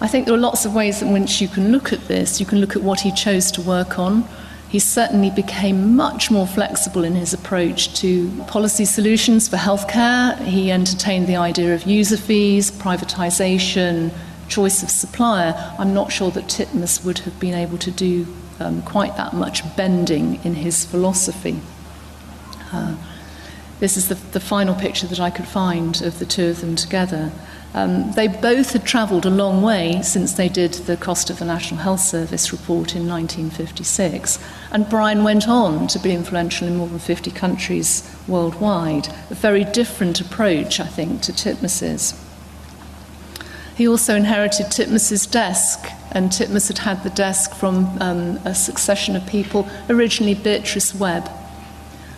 [0.00, 2.38] I think there are lots of ways in which you can look at this.
[2.38, 4.28] You can look at what he chose to work on.
[4.68, 10.38] He certainly became much more flexible in his approach to policy solutions for healthcare.
[10.44, 14.12] He entertained the idea of user fees, privatization,
[14.48, 18.26] choice of supplier, I'm not sure that Titmuss would have been able to do
[18.60, 21.60] um, quite that much bending in his philosophy.
[22.72, 22.96] Uh,
[23.80, 26.74] this is the, the final picture that I could find of the two of them
[26.74, 27.30] together.
[27.74, 31.44] Um, they both had travelled a long way since they did the Cost of the
[31.44, 34.42] National Health Service report in 1956.
[34.72, 39.08] And Brian went on to be influential in more than 50 countries worldwide.
[39.30, 42.27] A very different approach, I think, to Titmuss's.
[43.78, 49.14] He also inherited Titmuss's desk, and Titmuss had had the desk from um, a succession
[49.14, 51.30] of people, originally Beatrice Webb.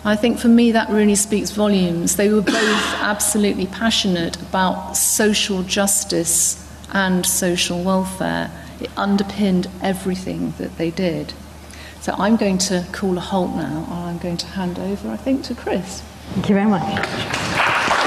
[0.03, 2.15] I think for me that really speaks volumes.
[2.15, 8.49] They were both absolutely passionate about social justice and social welfare.
[8.79, 11.31] It underpinned everything that they did.
[11.99, 15.17] So I'm going to call a halt now, and I'm going to hand over, I
[15.17, 16.01] think, to Chris.
[16.33, 18.00] Thank you very much.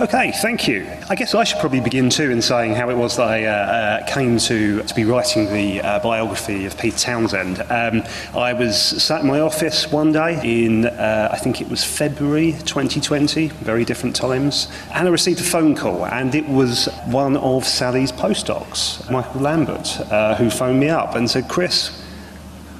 [0.00, 0.86] Okay, thank you.
[1.10, 3.50] I guess I should probably begin too in saying how it was that I uh,
[3.50, 7.60] uh, came to, to be writing the uh, biography of Peter Townsend.
[7.68, 11.82] Um, I was sat in my office one day in, uh, I think it was
[11.82, 17.36] February 2020, very different times, and I received a phone call, and it was one
[17.36, 22.04] of Sally's postdocs, Michael Lambert, uh, who phoned me up and said, Chris,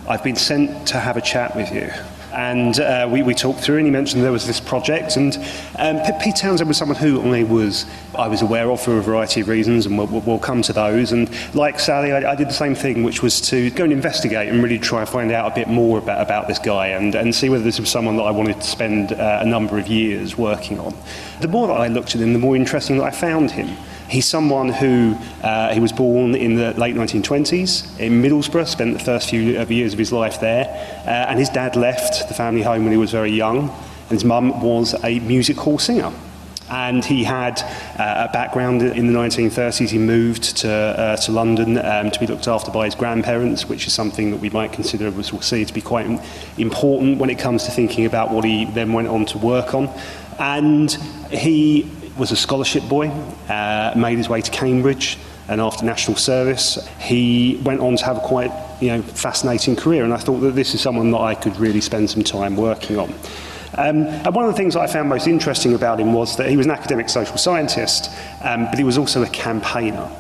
[0.09, 1.91] I've been sent to have a chat with you
[2.33, 5.37] and uh, we, we talked through and he mentioned there was this project and
[5.77, 9.41] um, Pete Townsend was someone who I was I was aware of for a variety
[9.41, 12.55] of reasons and we'll, we'll come to those and like Sally I, I, did the
[12.55, 15.55] same thing which was to go and investigate and really try and find out a
[15.55, 18.31] bit more about, about this guy and, and see whether this was someone that I
[18.31, 20.95] wanted to spend uh, a number of years working on.
[21.41, 23.77] The more that I looked at him the more interesting that I found him
[24.09, 29.05] He's someone who uh, he was born in the late 1920s in Middlesbrough, spent the
[29.05, 30.65] first few years of his life there,
[31.07, 34.25] uh, and his dad left the family home when he was very young, and his
[34.25, 36.11] mum was a music hall singer.
[36.71, 37.61] And he had
[37.99, 39.89] uh, a background in the 1930s.
[39.89, 43.87] He moved to, uh, to London um, to be looked after by his grandparents, which
[43.87, 46.07] is something that we might consider, as we'll see, to be quite
[46.59, 49.89] important when it comes to thinking about what he then went on to work on.
[50.39, 50.93] And
[51.31, 53.09] he was a scholarship boy,
[53.49, 58.19] uh, made his way to Cambridge, and after national service, he went on to have
[58.19, 60.05] a quite you know, fascinating career.
[60.05, 62.99] And I thought that this is someone that I could really spend some time working
[62.99, 63.15] on.
[63.75, 66.57] Um, and one of the things I found most interesting about him was that he
[66.57, 68.11] was an academic social scientist,
[68.43, 70.11] um, but he was also a campaigner.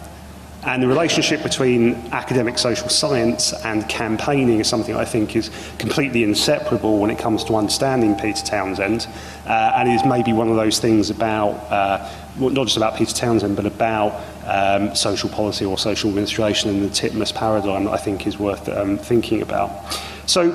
[0.69, 6.23] And the relationship between academic social science and campaigning is something I think is completely
[6.25, 9.07] inseparable when it comes to understanding Peter Townsend.
[9.47, 12.07] Uh, and it is maybe one of those things about, uh,
[12.37, 16.91] not just about Peter Townsend, but about um, social policy or social administration and the
[16.91, 19.71] Titmuss paradigm that I think is worth um, thinking about.
[20.27, 20.53] So,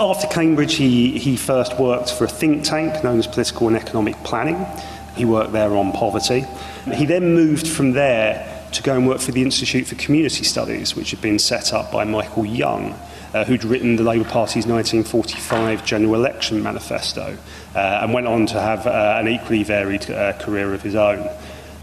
[0.00, 4.16] after Cambridge, he, he first worked for a think tank known as Political and Economic
[4.24, 4.66] Planning.
[5.14, 6.44] He worked there on poverty.
[6.92, 10.94] He then moved from there to go and work for the Institute for Community Studies,
[10.94, 12.92] which had been set up by Michael Young,
[13.34, 17.36] uh, who'd written the Labour Party's 1945 general election manifesto,
[17.74, 21.28] uh, and went on to have uh, an equally varied uh, career of his own.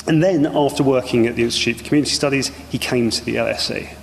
[0.08, 3.94] And then, after working at the Institute for Community Studies, he came to the LSE.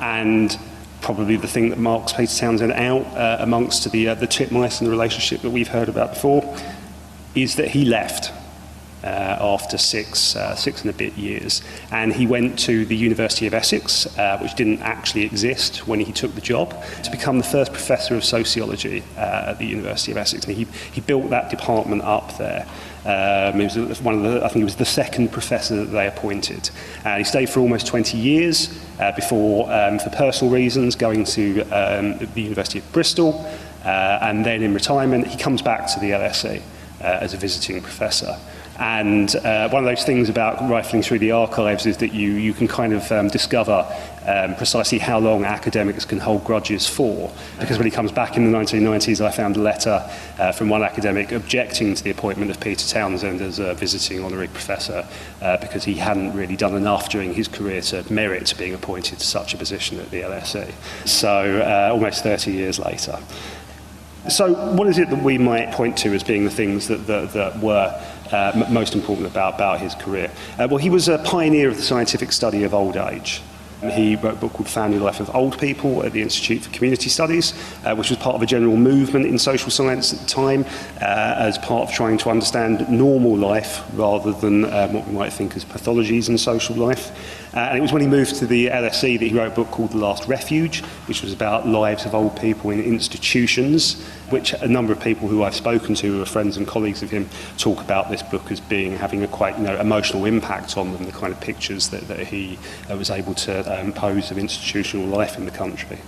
[0.00, 0.56] And
[1.00, 4.86] probably the thing that marks Peter Townsend out uh, amongst the, uh, the titmice and
[4.86, 6.56] the relationship that we've heard about before
[7.34, 8.32] is that he left
[9.02, 11.62] uh, after six, uh, six and a bit years.
[11.90, 16.12] And he went to the University of Essex, uh, which didn't actually exist when he
[16.12, 20.18] took the job, to become the first professor of sociology uh, at the University of
[20.18, 20.44] Essex.
[20.44, 22.66] And he, he built that department up there.
[23.04, 26.06] Um, he was one of the, I think he was the second professor that they
[26.06, 26.68] appointed.
[27.04, 31.62] And he stayed for almost 20 years uh, before, um, for personal reasons, going to
[31.70, 33.46] um, the University of Bristol.
[33.82, 36.60] Uh, and then in retirement, he comes back to the LSE
[37.00, 38.38] as a visiting professor.
[38.80, 42.54] And uh, one of those things about rifling through the archives is that you, you
[42.54, 43.86] can kind of um, discover
[44.26, 47.30] um, precisely how long academics can hold grudges for.
[47.58, 50.82] Because when he comes back in the 1990s, I found a letter uh, from one
[50.82, 55.06] academic objecting to the appointment of Peter Townsend as a visiting honorary professor
[55.42, 59.26] uh, because he hadn't really done enough during his career to merit being appointed to
[59.26, 60.72] such a position at the LSE.
[61.06, 63.18] So uh, almost 30 years later.
[64.28, 67.32] So, what is it that we might point to as being the things that, that,
[67.32, 67.98] that were
[68.32, 70.30] uh, most important about, about his career.
[70.58, 73.42] Uh, well, he was a pioneer of the scientific study of old age.
[73.88, 77.08] He wrote a book called Family Life of Old People at the Institute for Community
[77.08, 80.66] Studies, uh, which was part of a general movement in social science at the time
[81.00, 85.32] uh, as part of trying to understand normal life rather than um, what we might
[85.32, 87.39] think as pathologies in social life.
[87.52, 89.70] Uh, and it was when he moved to the LSE that he wrote a book
[89.72, 94.68] called The Last Refuge, which was about lives of old people in institutions, which a
[94.68, 97.28] number of people who I've spoken to who are friends and colleagues of him
[97.58, 101.04] talk about this book as being having a quite you know, emotional impact on them,
[101.04, 102.56] the kind of pictures that, that he
[102.88, 105.98] uh, was able to um, pose of institutional life in the country.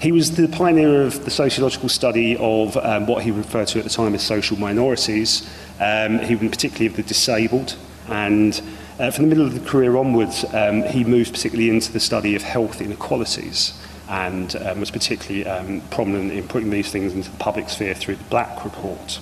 [0.00, 3.84] He was the pioneer of the sociological study of um, what he referred to at
[3.84, 7.76] the time as social minorities, um, he, particularly of the disabled,
[8.08, 8.60] and
[9.00, 12.34] Uh, from the middle of the career onwards, um, he moved particularly into the study
[12.36, 13.72] of health inequalities
[14.10, 18.14] and um, was particularly um, prominent in putting these things into the public sphere through
[18.14, 19.18] the Black Report.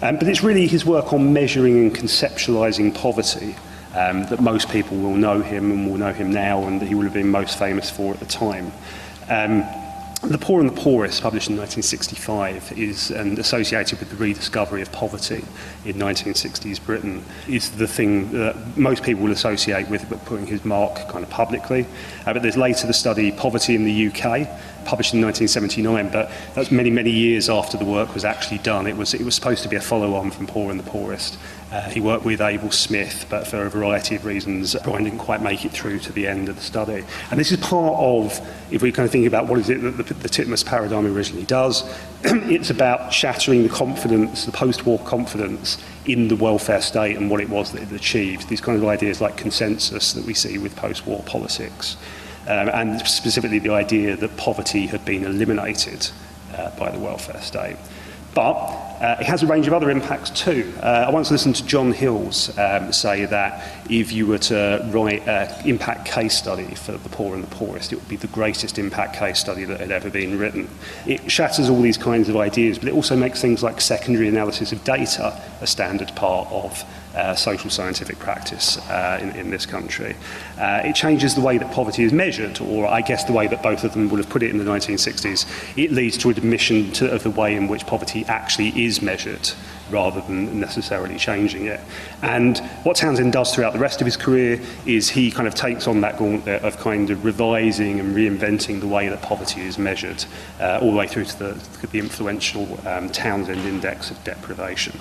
[0.00, 3.56] Um, but it's really his work on measuring and conceptualizing poverty
[3.96, 6.94] um, that most people will know him and will know him now and that he
[6.94, 8.70] would have been most famous for at the time.
[9.28, 9.64] Um,
[10.28, 14.90] The Poor and the Poorest, published in 1965, is and associated with the rediscovery of
[14.90, 15.44] poverty
[15.84, 20.94] in 1960s Britain, is the thing that most people will associate with putting his mark
[21.08, 21.86] kind of publicly.
[22.24, 24.48] Uh, but there's later the study Poverty in the UK,
[24.86, 28.86] published in 1979, but that's many, many years after the work was actually done.
[28.86, 31.36] It was, it was supposed to be a follow-on from Poor and the Poorest.
[31.74, 35.42] Uh, he worked with Abel Smith, but for a variety of reasons, Brian didn't quite
[35.42, 37.04] make it through to the end of the study.
[37.32, 40.06] And this is part of, if we kind of think about what is it that
[40.06, 41.82] the, the Titmuss paradigm originally does,
[42.22, 47.48] it's about shattering the confidence, the post-war confidence in the welfare state and what it
[47.48, 48.48] was that it achieved.
[48.48, 51.96] These kind of ideas like consensus that we see with post-war politics.
[52.46, 56.08] Um, and specifically the idea that poverty had been eliminated
[56.56, 57.78] uh, by the welfare state.
[58.32, 60.72] But Uh, it has a range of other impacts too.
[60.82, 65.28] Uh, I once listened to John Hills um, say that if you were to write
[65.28, 68.78] an impact case study for the poor and the poorest, it would be the greatest
[68.78, 70.70] impact case study that had ever been written.
[71.06, 74.72] It shatters all these kinds of ideas, but it also makes things like secondary analysis
[74.72, 76.82] of data a standard part of
[77.14, 80.16] uh, social scientific practice uh, in, in this country.
[80.58, 83.62] Uh, it changes the way that poverty is measured, or I guess the way that
[83.62, 85.46] both of them would have put it in the 1960s.
[85.78, 89.50] It leads to an admission to, of the way in which poverty actually is measured
[89.90, 91.80] rather than necessarily changing it.
[92.22, 95.86] And what Townsend does throughout the rest of his career is he kind of takes
[95.86, 100.24] on that gauntlet of kind of revising and reinventing the way that poverty is measured,
[100.60, 104.98] uh, all the way through to the, the influential um, Townsend Index of Deprivation.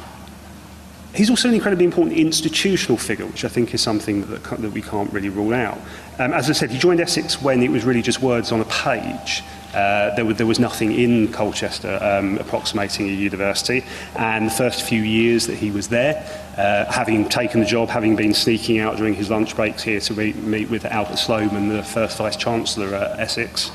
[1.15, 4.81] He's also an incredibly important institutional figure, which I think is something that, that we
[4.81, 5.77] can't really rule out.
[6.17, 8.65] Um, as I said, he joined Essex when it was really just words on a
[8.65, 9.43] page.
[9.73, 13.83] uh, there, there was nothing in Colchester um, approximating a university.
[14.15, 16.23] And the first few years that he was there,
[16.57, 20.13] uh, having taken the job, having been sneaking out during his lunch breaks here to
[20.13, 23.71] meet, meet with Albert Sloman, the first Vice Chancellor at Essex,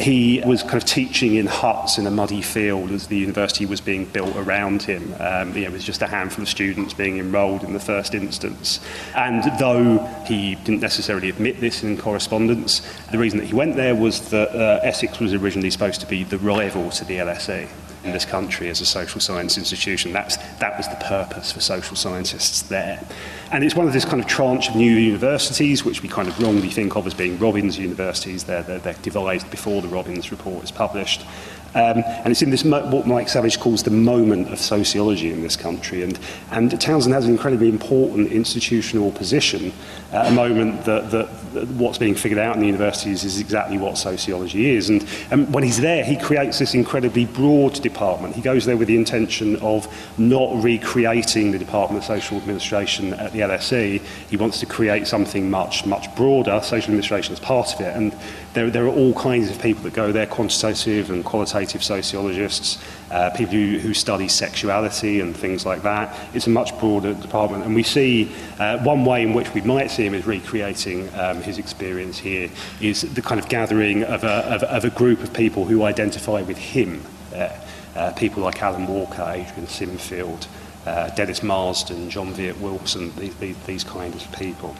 [0.00, 3.80] he was kind of teaching in huts in a muddy field as the university was
[3.80, 5.14] being built around him.
[5.20, 8.80] Um, you know, with just a handful of students being enrolled in the first instance.
[9.14, 12.80] And though he didn't necessarily admit this in correspondence,
[13.10, 16.24] the reason that he went there was that uh, Essex was originally supposed to be
[16.24, 17.68] the rival to the LSE
[18.04, 20.12] in this country as a social science institution.
[20.12, 23.02] That's, that was the purpose for social scientists there.
[23.52, 26.40] And it's one of this kind of tranche of new universities, which we kind of
[26.40, 28.44] wrongly think of as being Robbins universities.
[28.44, 31.24] They're, they're, they're devised before the Robbins report is published.
[31.74, 35.56] Um, and it's in this what Mike Savage calls the moment of sociology in this
[35.56, 36.02] country.
[36.02, 36.18] And,
[36.50, 39.72] and Townsend has an incredibly important institutional position
[40.12, 43.78] at a moment that, that, that what's being figured out in the universities is exactly
[43.78, 44.90] what sociology is.
[44.90, 48.34] And, and when he's there, he creates this incredibly broad department.
[48.34, 49.86] He goes there with the intention of
[50.18, 54.00] not recreating the Department of Social Administration at the LSE.
[54.28, 56.60] He wants to create something much, much broader.
[56.62, 57.96] Social administration is part of it.
[57.96, 58.12] And
[58.52, 63.30] there, there are all kinds of people that go there, quantitative and qualitative sociologists, uh,
[63.30, 66.16] people who, who study sexuality and things like that.
[66.34, 67.64] It's a much broader department.
[67.64, 71.42] And we see uh, one way in which we might see him as recreating um,
[71.42, 75.32] his experience here is the kind of gathering of a, of, of a group of
[75.32, 77.60] people who identify with him there.
[77.94, 80.46] Uh, people like Alan Walker, Adrian Sinfield,
[80.86, 84.74] uh, Dennis Marsden, John Veit Wilson, these, these, these kinds of people.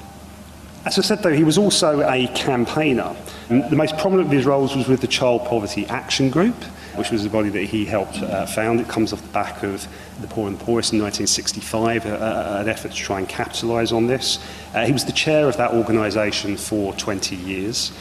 [0.87, 3.15] As I said, though, he was also a campaigner.
[3.49, 6.55] The most prominent of his roles was with the Child Poverty Action Group,
[6.95, 8.81] which was a body that he helped uh, found.
[8.81, 9.87] It comes off the back of
[10.23, 13.93] the Poor and the Poorest in 1965, uh, uh, an effort to try and capitalise
[13.93, 14.39] on this.
[14.75, 17.93] Uh, he was the chair of that organisation for 20 years.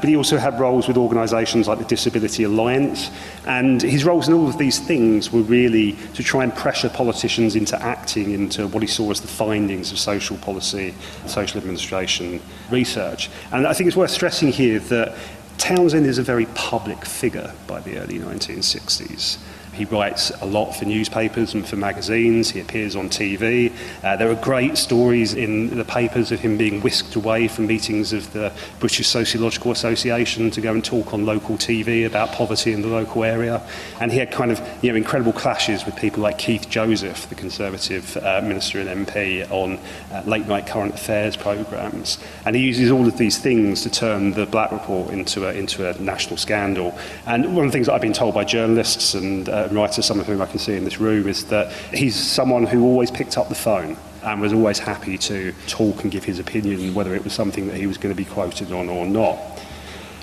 [0.00, 3.10] But he also had roles with organisations like the Disability Alliance,
[3.46, 7.56] and his roles in all of these things were really to try and pressure politicians
[7.56, 10.94] into acting into what he saw as the findings of social policy,
[11.26, 12.40] social administration
[12.70, 13.28] research.
[13.50, 15.16] And I think it's worth stressing here that
[15.58, 19.38] Townsend is a very public figure by the early 1960s.
[19.78, 22.50] He writes a lot for newspapers and for magazines.
[22.50, 23.72] He appears on TV.
[24.02, 28.12] Uh, there are great stories in the papers of him being whisked away from meetings
[28.12, 32.82] of the British Sociological Association to go and talk on local TV about poverty in
[32.82, 33.62] the local area.
[34.00, 37.36] And he had kind of you know, incredible clashes with people like Keith Joseph, the
[37.36, 39.78] Conservative uh, Minister and MP, on
[40.12, 42.18] uh, late night current affairs programmes.
[42.44, 45.88] And he uses all of these things to turn the Black Report into a, into
[45.88, 46.98] a national scandal.
[47.26, 50.20] And one of the things that I've been told by journalists and uh, writer, some
[50.20, 53.38] of whom I can see in this room, is that he's someone who always picked
[53.38, 57.24] up the phone and was always happy to talk and give his opinion, whether it
[57.24, 59.38] was something that he was going to be quoted on or not.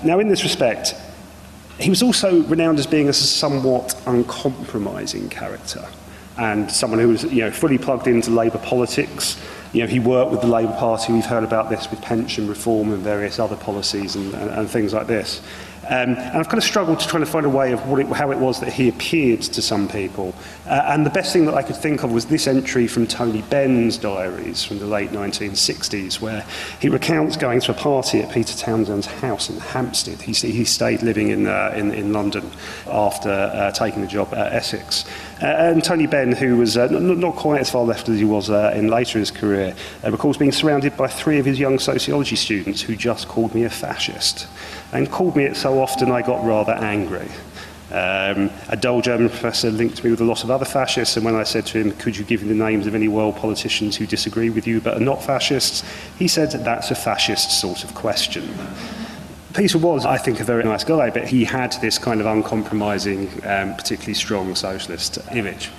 [0.04, 0.94] Now, in this respect,
[1.78, 5.86] he was also renowned as being a somewhat uncompromising character
[6.38, 9.40] and someone who was you know, fully plugged into Labour politics.
[9.72, 11.12] You know, he worked with the Labour Party.
[11.12, 14.92] We've heard about this with pension reform and various other policies and, and, and things
[14.92, 15.40] like this.
[15.88, 18.06] Um, and I've kind of struggled to try to find a way of what it,
[18.08, 20.34] how it was that he appeared to some people.
[20.66, 23.42] Uh, and the best thing that I could think of was this entry from Tony
[23.42, 26.44] Benn's diaries from the late 1960s, where
[26.80, 30.20] he recounts going to a party at Peter Townsend's house in Hampstead.
[30.22, 32.50] He, he stayed living in, uh, in, in London
[32.88, 35.04] after uh, taking the job at Essex.
[35.42, 38.24] Uh, and Tony Benn, who was uh, not, not quite as far left as he
[38.24, 41.58] was uh, in later in his career, uh, recalls being surrounded by three of his
[41.58, 44.48] young sociology students who just called me a fascist.
[44.92, 47.28] And called me it so often I got rather angry.
[47.90, 51.36] Um, a dull German professor linked me with a lot of other fascists, and when
[51.36, 54.06] I said to him, Could you give me the names of any world politicians who
[54.06, 55.84] disagree with you but are not fascists?
[56.18, 58.48] He said, That's a fascist sort of question.
[59.56, 63.28] Peter was, I think, a very nice guy, but he had this kind of uncompromising,
[63.46, 65.70] um, particularly strong socialist image.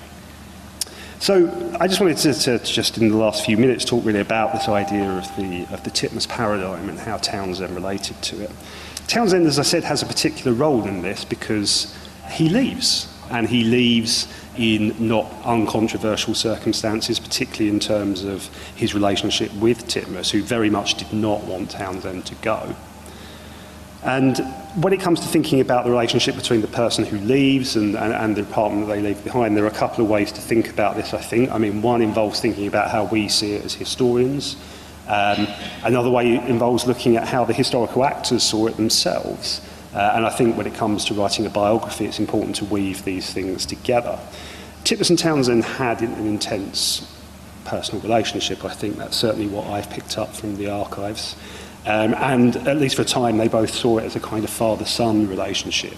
[1.19, 1.47] So
[1.79, 4.67] I just wanted to, to, just in the last few minutes talk really about this
[4.67, 8.51] idea of the, of the Titmuss paradigm and how Townsend related to it.
[9.05, 11.95] Townsend, as I said, has a particular role in this because
[12.31, 19.53] he leaves, and he leaves in not uncontroversial circumstances, particularly in terms of his relationship
[19.53, 22.75] with Titmuss, who very much did not want Townsend to go.
[24.07, 24.37] And
[24.81, 28.13] when it comes to thinking about the relationship between the person who leaves and, and,
[28.13, 30.69] and the apartment that they leave behind, there are a couple of ways to think
[30.69, 31.51] about this, I think.
[31.51, 34.55] I mean, one involves thinking about how we see it as historians.
[35.09, 35.45] Um,
[35.83, 39.61] another way involves looking at how the historical actors saw it themselves.
[39.93, 43.03] Uh, and I think when it comes to writing a biography, it's important to weave
[43.03, 44.17] these things together.
[44.85, 47.13] Titmuss and Townsend had an intense
[47.65, 48.63] personal relationship.
[48.63, 51.35] I think that's certainly what I've picked up from the archives.
[51.87, 54.49] Um, and at least for a time, they both saw it as a kind of
[54.49, 55.95] father-son relationship.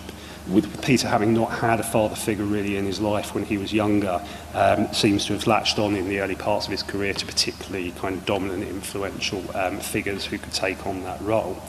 [0.47, 3.73] With Peter having not had a father figure really in his life when he was
[3.73, 4.23] younger,
[4.53, 7.89] um, seems to have latched on in the early parts of his career to particularly
[7.93, 11.59] kind of dominant, influential um, figures who could take on that role.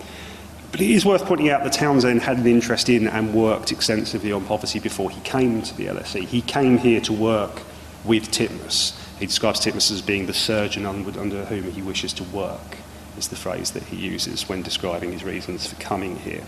[0.70, 4.32] But it is worth pointing out that Townsend had an interest in and worked extensively
[4.32, 6.26] on poverty before he came to the LSE.
[6.26, 7.62] He came here to work
[8.04, 8.98] with Titmuss.
[9.18, 12.79] He describes Titmuss as being the surgeon under whom he wishes to work
[13.20, 16.42] is the phrase that he uses when describing his reasons for coming here.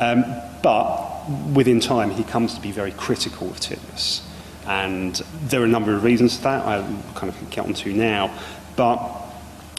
[0.00, 0.24] Um,
[0.62, 4.22] but within time, he comes to be very critical of Titmuss.
[4.66, 6.82] And there are a number of reasons for that, I
[7.14, 8.36] kind of get onto now.
[8.76, 8.98] But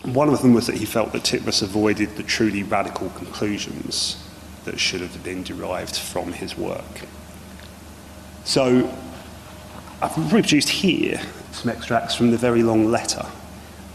[0.03, 4.17] one of them was that he felt that Titmuss avoided the truly radical conclusions
[4.65, 7.01] that should have been derived from his work.
[8.45, 8.95] So
[10.01, 11.19] I've reproduced here
[11.51, 13.25] some extracts from the very long letter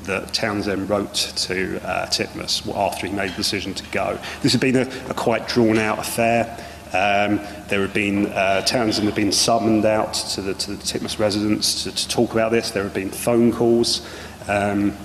[0.06, 4.18] that Townsend wrote to uh, Titmuss after he made the decision to go.
[4.42, 6.44] This had been a, a quite drawn out affair.
[6.86, 11.18] Um, there had been, uh, Townsend had been summoned out to the, to the Titmuss
[11.18, 12.70] residence to, to talk about this.
[12.70, 14.06] There had been phone calls.
[14.48, 14.96] Um,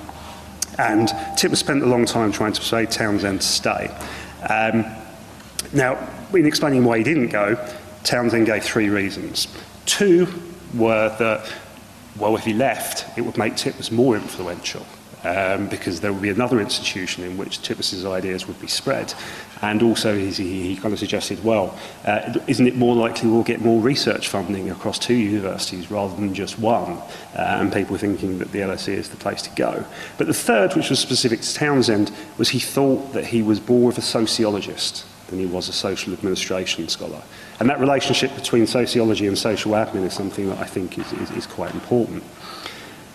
[0.77, 3.87] and Titmuss spent a long time trying to persuade Townsend to stay.
[4.49, 4.85] Um,
[5.73, 7.55] now, in explaining why he didn't go,
[8.03, 9.47] Townsend gave three reasons.
[9.85, 10.27] Two
[10.73, 11.51] were that
[12.17, 14.85] well, if he left, it would make Titmuss more influential
[15.23, 19.13] um, because there would be another institution in which Titmuss's ideas would be spread.
[19.61, 23.61] And also, he, he kind of suggested, well, uh, isn't it more likely we'll get
[23.61, 26.93] more research funding across two universities rather than just one?
[26.93, 29.85] Uh, and people thinking that the LSE is the place to go.
[30.17, 33.91] But the third, which was specific to Townsend, was he thought that he was more
[33.91, 37.21] of a sociologist than he was a social administration scholar.
[37.61, 41.29] And that relationship between sociology and social admin is something that I think is, is,
[41.29, 42.23] is quite important.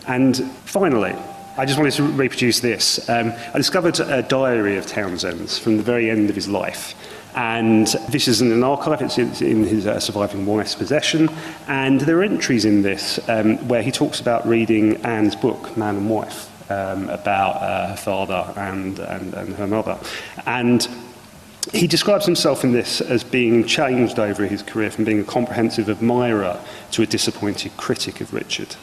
[0.06, 0.36] And
[0.66, 1.16] finally,
[1.58, 3.10] I just wanted to reproduce this.
[3.10, 6.94] Um, I discovered a diary of Townsend's from the very end of his life.
[7.34, 11.28] And this is in an archive, it's in his uh, surviving wife's possession.
[11.66, 15.96] And there are entries in this um, where he talks about reading Ann's book, Man
[15.96, 19.98] and Wife, um, about uh, her father and, and, and her mother.
[20.46, 20.88] And
[21.72, 25.90] he describes himself in this as being changed over his career from being a comprehensive
[25.90, 26.60] admirer
[26.92, 28.76] to a disappointed critic of Richard.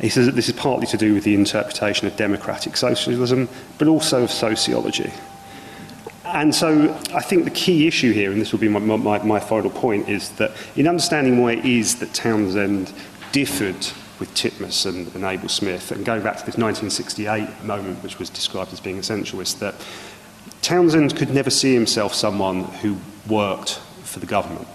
[0.00, 3.48] He says that this is partly to do with the interpretation of democratic socialism,
[3.78, 5.12] but also of sociology.
[6.24, 9.40] And so I think the key issue here, and this will be my, my, my
[9.40, 12.92] final point, is that in understanding why it is that Townsend
[13.32, 13.86] differed
[14.18, 18.30] with Titmuss and, and Abel Smith, and going back to this 1968 moment, which was
[18.30, 19.74] described as being essential, is that
[20.72, 22.96] Townsend could never see himself someone who
[23.28, 24.66] worked for the government.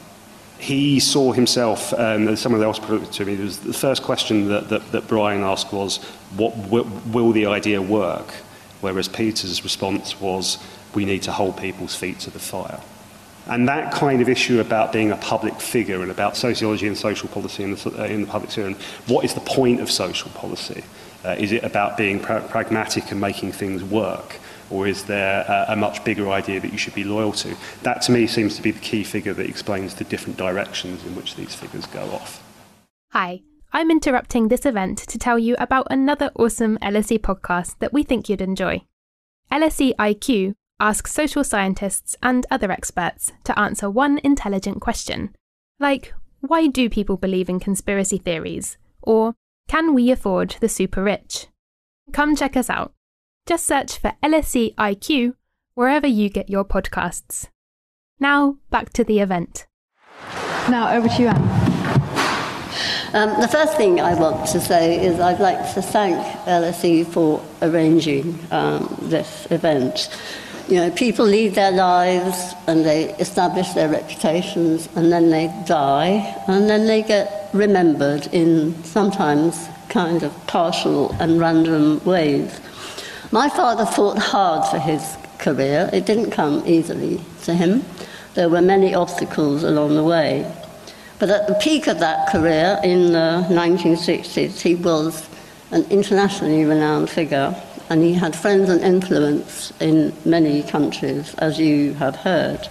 [0.60, 4.04] He saw himself, and um, someone else put it to me, it was the first
[4.04, 5.98] question that, that, that Brian asked was,
[6.36, 8.28] what, will, will the idea work?
[8.80, 10.60] Whereas Peter's response was,
[10.94, 12.80] we need to hold people's feet to the fire.
[13.48, 17.28] And that kind of issue about being a public figure and about sociology and social
[17.28, 18.76] policy in the, uh, in the public sphere and
[19.08, 20.84] what is the point of social policy?
[21.26, 24.36] Uh, is it about being pra pragmatic and making things work?
[24.70, 27.56] Or is there a, a much bigger idea that you should be loyal to?
[27.84, 31.16] That to me seems to be the key figure that explains the different directions in
[31.16, 32.44] which these figures go off.
[33.12, 33.42] Hi,
[33.74, 38.30] I'm interrupting this event to tell you about another awesome LSE podcast that we think
[38.30, 38.82] you'd enjoy.
[39.52, 45.36] LSE IQ asks social scientists and other experts to answer one intelligent question,
[45.80, 48.78] like why do people believe in conspiracy theories?
[49.02, 49.34] Or
[49.68, 51.48] can we afford the super rich?
[52.14, 52.94] Come check us out.
[53.48, 55.36] Just search for LSE IQ
[55.74, 57.48] wherever you get your podcasts.
[58.20, 59.68] Now, back to the event.
[60.70, 61.68] Now, over to you, Ann.
[63.14, 67.42] Um, the first thing I want to say is I'd like to thank LSE for
[67.62, 70.10] arranging um, this event.
[70.68, 76.36] You know, people lead their lives and they establish their reputations and then they die
[76.50, 82.60] and then they get remembered in sometimes kind of partial and random ways.
[83.32, 85.90] My father fought hard for his career.
[85.92, 87.84] It didn't come easily to him.
[88.36, 90.50] There were many obstacles along the way.
[91.20, 95.28] But at the peak of that career in the 1960s, he was
[95.72, 97.54] an internationally renowned figure,
[97.90, 102.70] and he had friends and influence in many countries, as you have heard.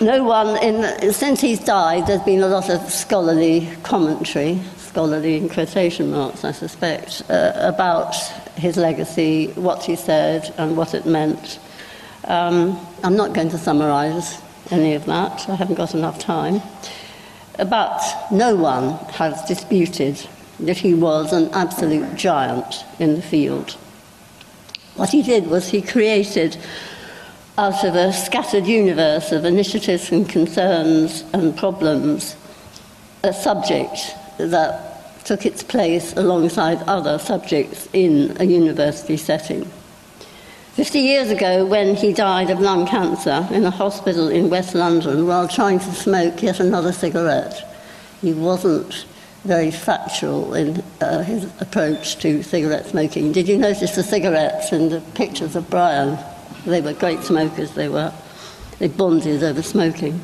[0.00, 5.48] No one, in, since he's died, there's been a lot of scholarly commentary, scholarly in
[5.48, 8.14] quotation marks, I suspect, uh, about
[8.56, 11.58] his legacy, what he said, and what it meant.
[12.24, 14.40] Um, I'm not going to summarise
[14.70, 16.60] any of that, I haven't got enough time.
[17.56, 20.26] But no one has disputed
[20.60, 23.72] that he was an absolute giant in the field.
[24.96, 26.56] What he did was he created
[27.58, 32.36] out of a scattered universe of initiatives and concerns and problems,
[33.22, 34.95] a subject that
[35.26, 39.64] took its place alongside other subjects in a university setting.
[40.74, 45.26] 50 years ago, when he died of lung cancer in a hospital in West London
[45.26, 47.76] while trying to smoke yet another cigarette,
[48.20, 49.04] he wasn't
[49.44, 53.32] very factual in uh, his approach to cigarette smoking.
[53.32, 56.18] Did you notice the cigarettes in the pictures of Brian?
[56.66, 58.12] They were great smokers, they were.
[58.78, 60.20] They bonded over smoking.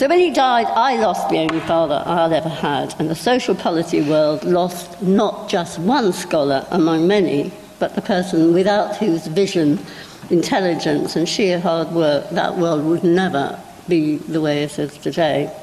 [0.00, 3.54] So when he died, I lost the only father I'd ever had, and the social
[3.54, 9.78] policy world lost not just one scholar among many, but the person without whose vision,
[10.30, 15.54] intelligence, and sheer hard work that world would never be the way it is today.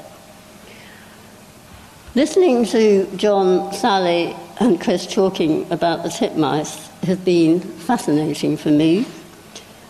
[2.14, 9.04] Listening to John, Sally, and Chris talking about the titmice has been fascinating for me.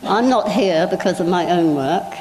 [0.05, 2.14] I'm not here because of my own work.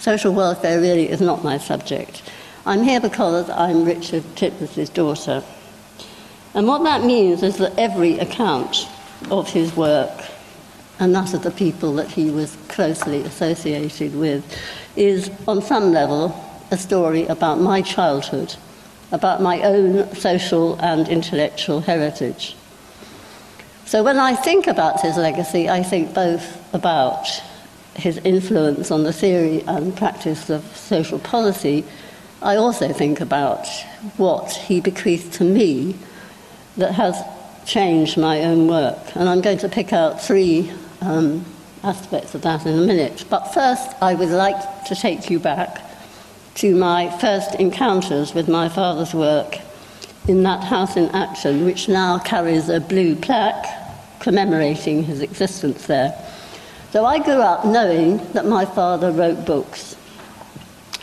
[0.00, 2.22] Social welfare really is not my subject.
[2.64, 5.44] I'm here because I'm Richard Titmuss's daughter.
[6.54, 8.88] And what that means is that every account
[9.30, 10.24] of his work
[10.98, 14.42] and that of the people that he was closely associated with
[14.96, 16.34] is, on some level,
[16.70, 18.54] a story about my childhood,
[19.12, 22.56] about my own social and intellectual heritage.
[23.84, 27.26] So when I think about his legacy, I think both about
[27.94, 31.84] his influence on the theory and practice of social policy.
[32.42, 33.66] I also think about
[34.16, 35.96] what he bequeathed to me
[36.76, 37.20] that has
[37.66, 38.98] changed my own work.
[39.14, 41.44] And I'm going to pick out three um,
[41.82, 43.24] aspects of that in a minute.
[43.28, 45.82] But first, I would like to take you back
[46.56, 49.58] to my first encounters with my father's work
[50.28, 53.66] in that house in Acton, which now carries a blue plaque
[54.20, 56.12] commemorating his existence there.
[56.92, 59.94] So I grew up knowing that my father wrote books.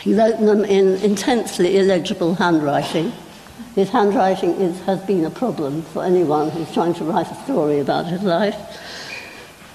[0.00, 3.10] He wrote them in intensely illegible handwriting.
[3.74, 7.78] His handwriting is, has been a problem for anyone who's trying to write a story
[7.78, 8.54] about his life.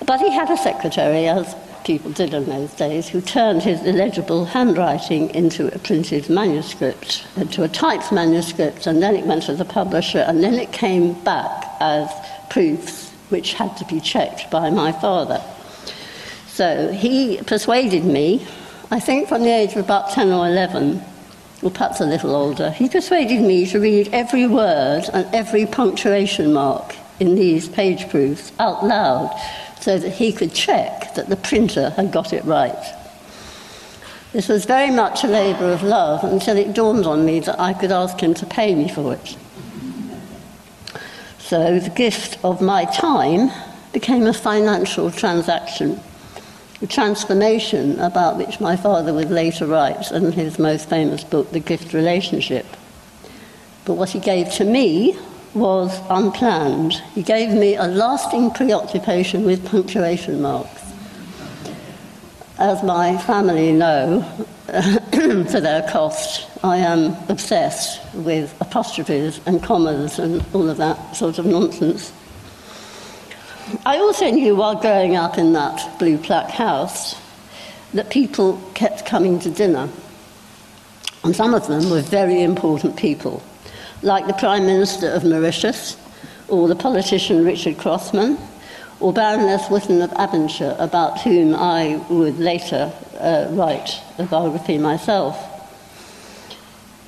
[0.05, 4.45] But he had a secretary, as people did in those days, who turned his illegible
[4.45, 9.65] handwriting into a printed manuscript, into a typed manuscript, and then it went to the
[9.65, 12.07] publisher, and then it came back as
[12.51, 15.43] proofs which had to be checked by my father.
[16.53, 18.45] So he persuaded me,
[18.91, 21.01] I think from the age of about 10 or 11,
[21.63, 26.53] or perhaps a little older, he persuaded me to read every word and every punctuation
[26.53, 29.35] mark in these page proofs out loud
[29.81, 32.93] so that he could check that the printer had got it right.
[34.31, 37.73] This was very much a labour of love until it dawned on me that I
[37.73, 39.37] could ask him to pay me for it.
[41.39, 43.49] So the gift of my time
[43.91, 45.99] became a financial transaction,
[46.87, 51.93] transformation about which my father would later write in his most famous book, The Gift
[51.93, 52.65] Relationship.
[53.85, 55.17] But what he gave to me
[55.53, 56.93] was unplanned.
[57.13, 60.81] He gave me a lasting preoccupation with punctuation marks.
[62.57, 64.25] As my family know,
[64.67, 71.39] to their cost, I am obsessed with apostrophes and commas and all of that sort
[71.39, 72.13] of nonsense.
[73.85, 77.15] I also knew while growing up in that blue plaque house
[77.93, 79.89] that people kept coming to dinner.
[81.23, 83.41] And some of them were very important people,
[84.01, 85.97] like the Prime Minister of Mauritius,
[86.49, 88.37] or the politician Richard Crossman,
[88.99, 95.49] or Baroness Wootton of Aberdeenshire, about whom I would later uh, write a biography myself.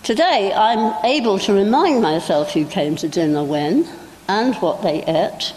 [0.03, 3.87] Today, I'm able to remind myself who came to dinner when
[4.27, 5.53] and what they ate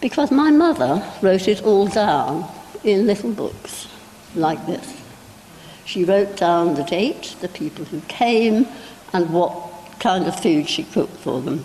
[0.00, 2.48] because my mother wrote it all down
[2.84, 3.88] in little books
[4.34, 4.94] like this.
[5.84, 8.66] She wrote down the date, the people who came,
[9.12, 9.54] and what
[10.00, 11.64] kind of food she cooked for them.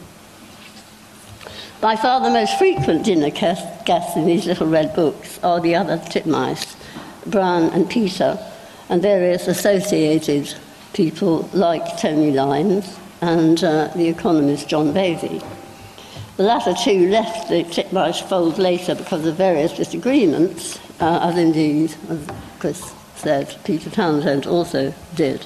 [1.82, 5.98] By far the most frequent dinner guests in these little red books are the other
[5.98, 6.76] titmice,
[7.26, 8.38] Brian and Peter,
[8.90, 10.54] and various associated
[10.94, 15.44] people like Tony Lynes and uh, the economist John Vaizey.
[16.42, 21.94] The latter two left the titmice fold later because of various disagreements, uh, as indeed,
[22.10, 22.28] as
[22.58, 25.46] Chris said, Peter Townsend also did.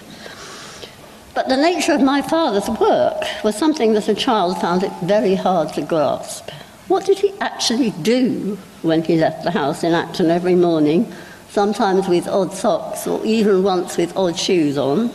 [1.34, 5.36] But the nature of my father's work was something that a child found it very
[5.36, 6.50] hard to grasp.
[6.88, 11.14] What did he actually do when he left the house in Acton every morning,
[11.50, 15.12] sometimes with odd socks or even once with odd shoes on,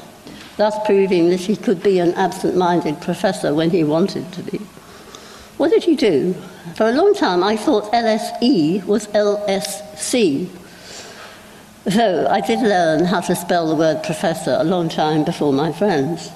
[0.59, 4.61] thus proving that he could be an absent minded professor when he wanted to be?
[5.61, 6.33] What did he do?
[6.75, 10.49] For a long time, I thought LSE was LSC,
[11.85, 15.71] Though I did learn how to spell the word professor a long time before my
[15.71, 16.31] friends.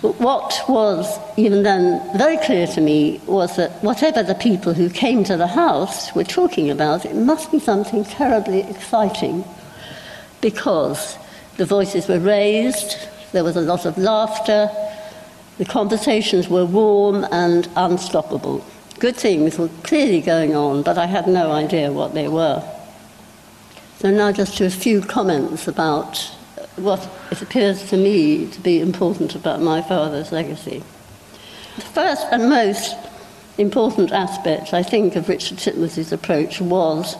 [0.00, 4.90] But what was, even then, very clear to me was that whatever the people who
[4.90, 9.44] came to the house were talking about, it must be something terribly exciting
[10.40, 11.18] because
[11.56, 12.96] the voices were raised,
[13.32, 14.70] there was a lot of laughter,
[15.58, 18.64] the conversations were warm and unstoppable.
[18.98, 22.62] Good things were clearly going on, but I had no idea what they were.
[23.98, 26.18] So now just to a few comments about
[26.58, 30.82] uh, what it appears to me to be important about my father's legacy.
[31.76, 32.94] The first and most
[33.56, 37.16] important aspect, I think, of Richard Titmuss's approach was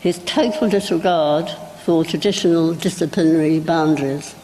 [0.00, 1.50] his total disregard
[1.84, 4.34] for traditional disciplinary boundaries.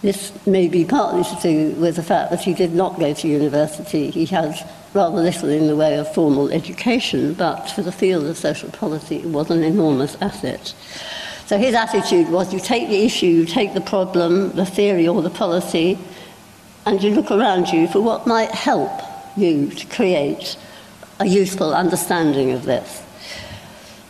[0.00, 3.28] This may be partly to do with the fact that he did not go to
[3.28, 4.10] university.
[4.10, 4.54] He had
[4.94, 9.16] rather little in the way of formal education, but for the field of social policy,
[9.16, 10.72] it was an enormous asset.
[11.46, 15.20] So his attitude was you take the issue, you take the problem, the theory or
[15.20, 15.98] the policy,
[16.86, 18.92] and you look around you for what might help
[19.36, 20.56] you to create
[21.18, 23.02] a useful understanding of this.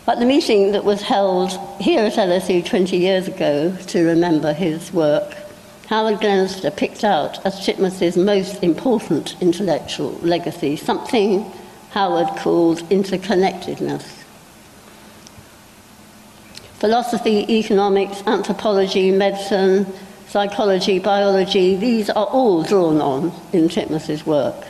[0.06, 4.92] At the meeting that was held here at LSE 20 years ago to remember his
[4.92, 5.34] work,
[5.88, 11.50] Howard Glennerster picked out as Titmuss's most important intellectual legacy something
[11.92, 14.04] Howard called interconnectedness.
[16.74, 19.86] Philosophy, economics, anthropology, medicine,
[20.28, 24.66] psychology, biology, these are all drawn on in Titmuss's work.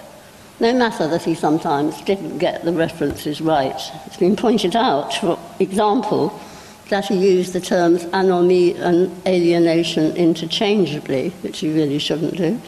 [0.61, 3.81] No matter that he sometimes didn't get the references right.
[4.07, 6.41] It's been pointed out, for example,
[6.89, 12.61] that he used the terms anomie and alienation interchangeably, which he really shouldn't do,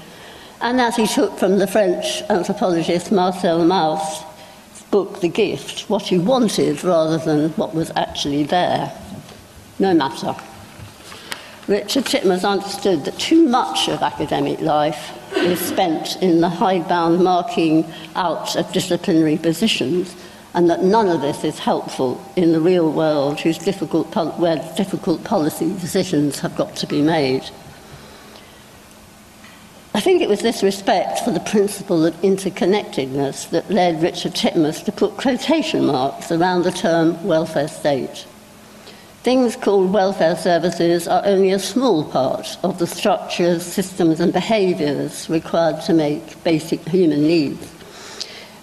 [0.61, 4.23] and that he took from the French anthropologist Marcel Mauss'
[4.91, 8.93] book, The Gift, what he wanted rather than what was actually there.
[9.79, 10.35] No matter.
[11.66, 17.91] Richard Titmuss understood that too much of academic life is spent in the hidebound marking
[18.16, 20.14] out of disciplinary positions
[20.55, 25.22] and that none of this is helpful in the real world whose difficult where difficult
[25.22, 27.48] policy decisions have got to be made.
[29.92, 34.84] I think it was this respect for the principle of interconnectedness that led Richard Titmuss
[34.84, 38.24] to put quotation marks around the term welfare state.
[39.22, 45.28] Things called welfare services are only a small part of the structures, systems, and behaviours
[45.28, 47.70] required to make basic human needs.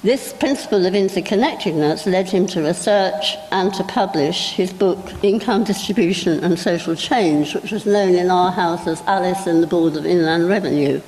[0.03, 6.43] This principle of interconnectedness led him to research and to publish his book, Income Distribution
[6.43, 10.05] and Social Change, which was known in our house as Alice and the Board of
[10.05, 11.01] Inland Revenue.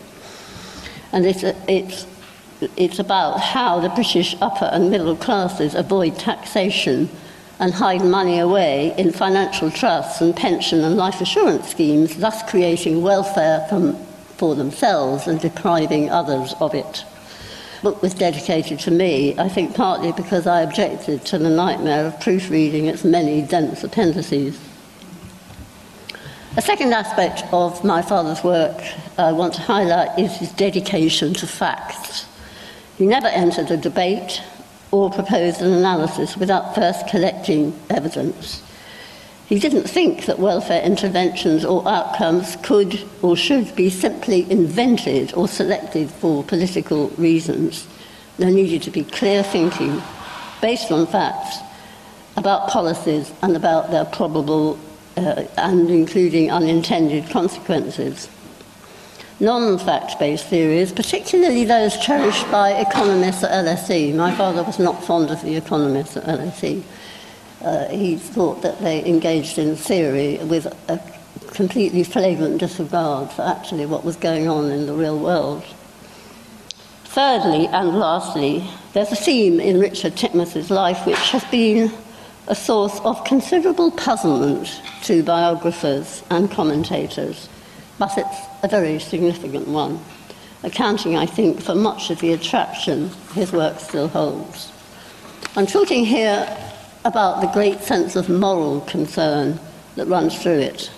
[1.11, 2.07] And it's, it's,
[2.75, 7.11] it's about how the British upper and middle classes avoid taxation
[7.59, 13.03] and hide money away in financial trusts and pension and life assurance schemes, thus creating
[13.03, 13.95] welfare from,
[14.37, 17.05] for themselves and depriving others of it
[17.81, 22.19] book was dedicated to me, I think partly because I objected to the nightmare of
[22.19, 24.59] proofreading its many dense appendices.
[26.57, 28.81] A second aspect of my father's work
[29.17, 32.27] I want to highlight is his dedication to facts.
[32.97, 34.41] He never entered a debate
[34.91, 38.63] or proposed an analysis without first collecting evidence.
[39.49, 45.47] He didn't think that welfare interventions or outcomes could or should be simply invented or
[45.47, 47.87] selected for political reasons.
[48.37, 50.03] There needed to be clear thinking
[50.61, 51.57] based on facts
[52.37, 54.77] about policies and about their probable
[55.17, 58.29] uh, and including unintended consequences.
[59.39, 65.03] Non fact based theories, particularly those cherished by economists at LSE, my father was not
[65.03, 66.83] fond of the economists at LSE
[67.61, 70.99] uh, he thought that they engaged in theory with a
[71.51, 75.63] completely flagrant disregard for actually what was going on in the real world.
[77.05, 81.91] Thirdly and lastly, there's a theme in Richard Titmuss's life which has been
[82.47, 87.49] a source of considerable puzzlement to biographers and commentators,
[87.97, 89.99] but it's a very significant one,
[90.63, 94.71] accounting, I think, for much of the attraction his work still holds.
[95.55, 96.47] I'm talking here
[97.05, 99.59] about the great sense of moral concern
[99.95, 100.91] that runs through it.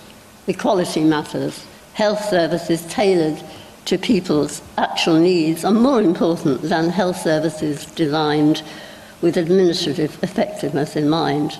[0.48, 3.42] Equality matters, health services tailored
[3.86, 8.64] to people's actual needs are more important than health services designed
[9.22, 11.60] with administrative effectiveness in mind.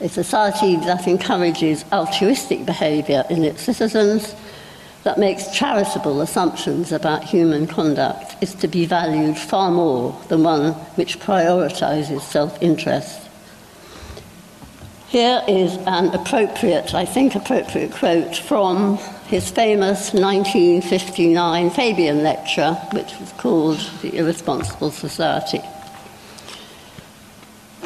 [0.00, 4.34] A society that encourages altruistic behaviour in its citizens,
[5.04, 10.72] that makes charitable assumptions about human conduct, is to be valued far more than one
[10.96, 13.25] which prioritises self interest.
[15.08, 18.96] Here is an appropriate, I think, appropriate quote from
[19.28, 25.60] his famous 1959 Fabian lecture, which was called The Irresponsible Society.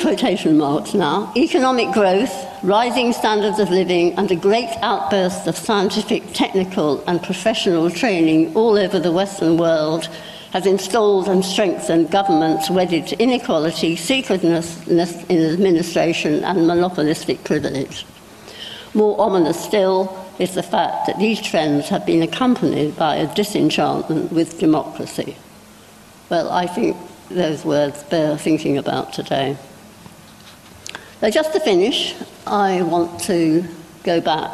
[0.01, 1.31] Quotation marks now.
[1.37, 7.91] Economic growth, rising standards of living, and a great outburst of scientific, technical, and professional
[7.91, 10.09] training all over the Western world
[10.53, 18.05] has installed and strengthened governments wedded to inequality, secretlessness in administration, and monopolistic privilege.
[18.92, 24.32] More ominous still is the fact that these trends have been accompanied by a disenchantment
[24.32, 25.36] with democracy.
[26.28, 26.96] Well, I think
[27.28, 29.57] those words bear thinking about today.
[31.20, 32.14] So, just to finish,
[32.46, 33.64] I want to
[34.03, 34.51] go back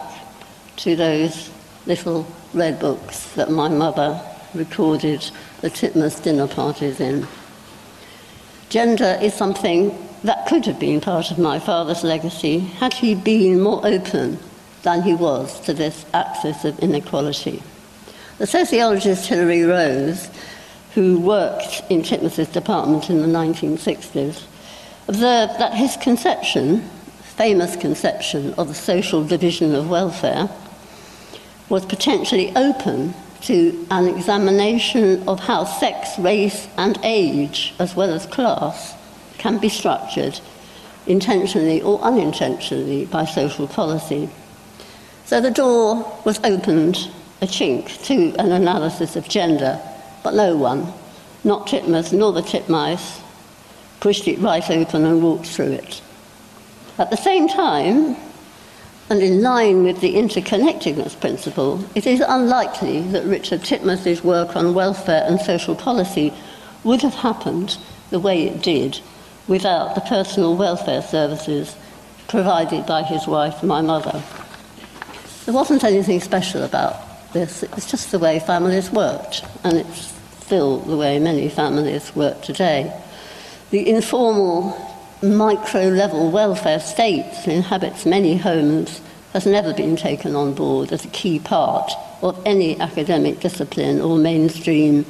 [0.79, 1.51] to those
[1.87, 4.21] little red books that my mother
[4.57, 5.31] recorded
[5.61, 7.27] the Titmuss dinner parties in.
[8.69, 13.61] Gender is something that could have been part of my father's legacy had he been
[13.61, 14.39] more open
[14.83, 17.63] than he was to this axis of inequality.
[18.39, 20.29] The sociologist Hilary Rose,
[20.95, 24.43] who worked in Titmuss's department in the 1960s,
[25.09, 26.81] observed that his conception,
[27.23, 30.49] famous conception of the social division of welfare,
[31.69, 33.15] was potentially open
[33.47, 38.95] to an examination of how sex, race, and age, as well as class,
[39.39, 40.41] can be structured
[41.07, 44.29] intentionally or unintentionally by social policy.
[45.27, 47.09] So the door was opened
[47.41, 49.81] a chink to an analysis of gender,
[50.25, 50.93] but no one,
[51.45, 53.21] not Titmuss nor the titmice,
[54.01, 56.03] pushed it right open and walked through it.
[56.99, 58.17] At the same time,
[59.09, 64.75] and in line with the interconnectedness principle, it is unlikely that Richard Titmuss's work on
[64.75, 66.33] welfare and social policy
[66.83, 67.79] would have happened
[68.11, 69.01] the way it did
[69.47, 71.77] without the personal welfare services
[72.27, 74.23] provided by his wife, my mother.
[75.45, 80.13] There wasn't anything special about this, it was just the way families worked, and it's
[80.41, 82.93] still the way many families work today.
[83.71, 84.86] The informal
[85.23, 89.01] micro level welfare state that inhabits many homes
[89.33, 91.91] has never been taken on board as a key part
[92.23, 95.05] of any academic discipline or mainstream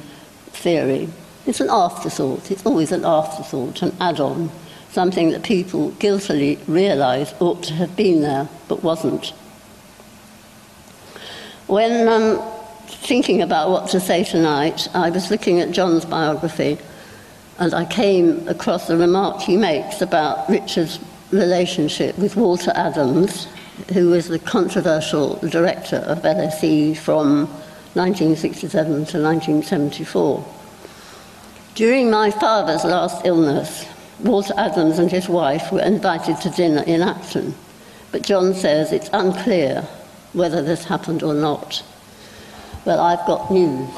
[0.51, 1.09] theory.
[1.45, 4.49] It's an afterthought, it's always an afterthought, an add on,
[4.91, 9.33] something that people guiltily realise ought to have been there but wasn't.
[11.67, 12.41] When um,
[12.87, 16.77] thinking about what to say tonight, I was looking at John's biography
[17.59, 20.99] and I came across a remark he makes about Richard's
[21.31, 23.47] relationship with Walter Adams,
[23.93, 27.47] who was the controversial director of LSE from
[27.95, 30.45] 1967 to 1974.
[31.73, 33.87] During my father's last illness,
[34.19, 37.55] Walter Adams and his wife were invited to dinner in Acton,
[38.11, 39.81] but John says it's unclear
[40.33, 41.83] whether this happened or not.
[42.85, 43.89] Well, I've got news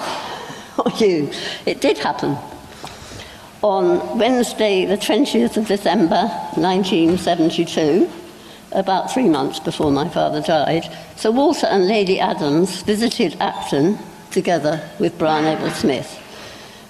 [0.76, 1.30] for oh, you.
[1.66, 2.38] It did happen
[3.62, 8.10] on Wednesday, the 20th of December 1972,
[8.72, 10.86] about three months before my father died,
[11.18, 13.98] Sir Walter and Lady Adams visited Acton
[14.32, 16.18] together with Brian Abel Smith.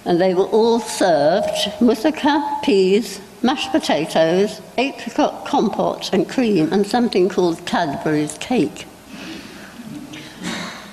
[0.04, 1.48] And they were all served
[1.80, 8.86] moussaka, peas, mashed potatoes, apricot compote and cream, and something called Cadbury's cake.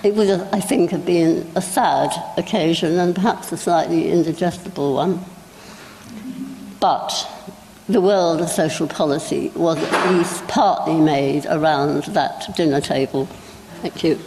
[0.04, 5.24] It would, I think, have been a sad occasion and perhaps a slightly indigestible one.
[6.80, 7.28] But
[7.90, 13.28] the world of social policy was at least partly made around that dinner table.
[13.82, 14.20] Thank you.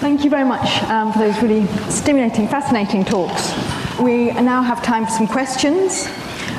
[0.00, 3.52] Thank you very much um, for those really stimulating, fascinating talks.
[3.98, 6.08] We now have time for some questions.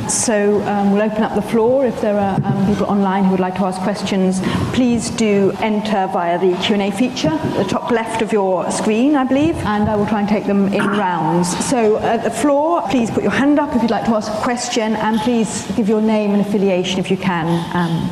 [0.10, 1.86] So um, we'll open up the floor.
[1.86, 4.42] If there are um, people online who would like to ask questions,
[4.74, 9.24] please do enter via the Q&A feature at the top left of your screen, I
[9.24, 11.48] believe, and I will try and take them in rounds.
[11.66, 14.42] So at the floor, please put your hand up if you'd like to ask a
[14.42, 18.10] question, and please give your name and affiliation if you can, um,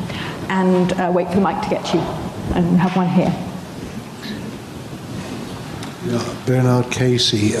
[0.50, 2.00] and uh, wait for the mic to get you.
[2.54, 3.34] And have one here.
[6.06, 7.54] Yeah, Bernard Casey,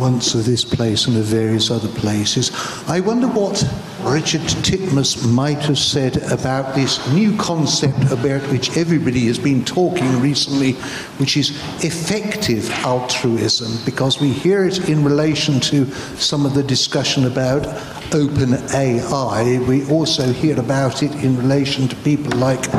[0.00, 2.50] once of this place and of various other places.
[2.88, 3.62] I wonder what
[4.02, 10.20] Richard Titmuss might have said about this new concept about which everybody has been talking
[10.20, 10.72] recently,
[11.18, 11.50] which is
[11.84, 15.84] effective altruism, because we hear it in relation to
[16.16, 17.66] some of the discussion about
[18.14, 19.58] open AI.
[19.68, 22.72] We also hear about it in relation to people like,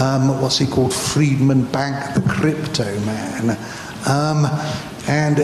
[0.00, 3.56] um, what's he called, Friedman Bank, the crypto man.
[4.06, 4.46] Um,
[5.06, 5.38] and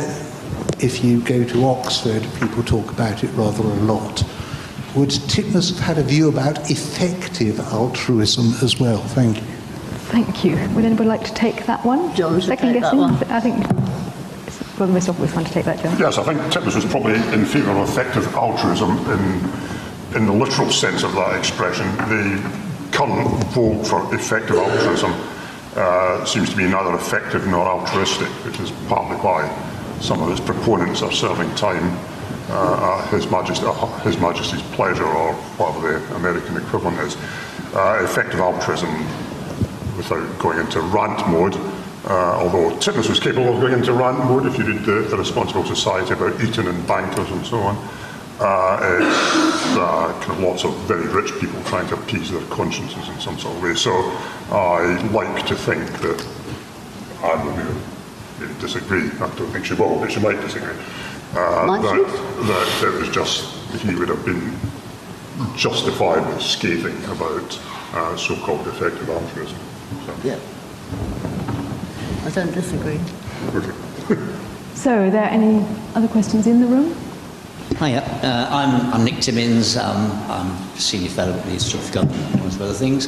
[0.83, 4.23] if you go to Oxford, people talk about it rather a lot.
[4.97, 8.99] Would Titmuss have had a view about effective altruism as well?
[8.99, 9.43] Thank you.
[10.11, 10.57] Thank you.
[10.75, 12.15] Would anybody like to take that one?
[12.17, 12.99] John Second take that guessing?
[12.99, 13.15] one.
[13.25, 13.67] I think
[14.79, 15.97] well, the most obvious one to take that, John.
[15.99, 20.71] Yes, I think Titmuss was probably in favour of effective altruism in, in the literal
[20.71, 21.87] sense of that expression.
[22.09, 22.41] The
[22.91, 25.13] current vote for effective altruism
[25.77, 29.47] uh, seems to be neither effective nor altruistic, which is partly why
[30.01, 31.97] some of its proponents are serving time
[32.49, 37.17] uh, at His, Majesty, uh, His Majesty's pleasure, or whatever the American equivalent is.
[37.75, 38.91] Uh, effective altruism,
[39.97, 41.55] without going into rant mode,
[42.07, 45.17] uh, although Titmuss was capable of going into rant mode if you read the, the
[45.17, 47.77] Responsible Society about Eton and bankers and so on.
[48.41, 53.07] Uh, it's uh, kind of lots of very rich people trying to appease their consciences
[53.11, 53.75] in some sort of way.
[53.75, 53.93] So
[54.51, 56.27] I like to think that
[57.23, 57.79] I would maybe
[58.61, 59.11] disagree.
[59.21, 60.75] I don't think she will, but she might disagree.
[61.35, 62.47] Uh, Might that, she?
[62.49, 64.51] that it was just he would have been
[65.57, 67.61] justified justifiably scathing about
[67.95, 69.57] uh, so-called effective altruism.
[70.07, 70.39] So, Yeah.
[72.27, 73.01] I don't disagree.
[73.55, 74.17] okay.
[74.75, 75.65] So, are there any
[75.95, 76.95] other questions in the room?
[77.79, 79.77] Hiya, uh, I'm, I'm Nick Timmins.
[79.77, 83.07] Um, I'm Senior Fellow at the Institute of Government, amongst other things.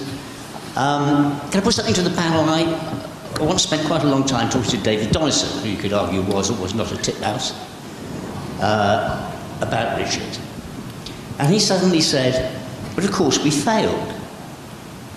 [0.77, 2.45] Um, can I put something to the panel?
[2.49, 3.09] I,
[3.41, 6.23] I once spent quite a long time talking to David Donnison, who you could argue
[6.23, 7.53] was or was not a titmouse,
[8.61, 10.39] uh, about Richard.
[11.39, 12.61] And he suddenly said,
[12.95, 14.09] but of course we failed.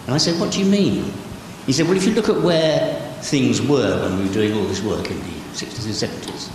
[0.05, 1.11] And I said, what do you mean?
[1.65, 4.65] He said, well, if you look at where things were when we were doing all
[4.65, 6.51] this work in the 60s and 70s,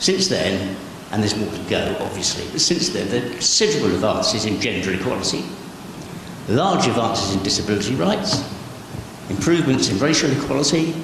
[0.00, 0.76] since then,
[1.10, 4.92] and there's more to go, obviously, but since then, there are considerable advances in gender
[4.94, 5.44] equality,
[6.48, 8.42] large advances in disability rights,
[9.36, 10.94] improvements in racial equality,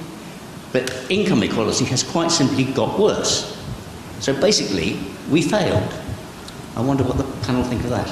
[0.72, 3.56] but income equality has quite simply got worse.
[4.20, 4.98] So basically,
[5.30, 5.92] we failed.
[6.76, 8.08] I wonder what the panel think of that.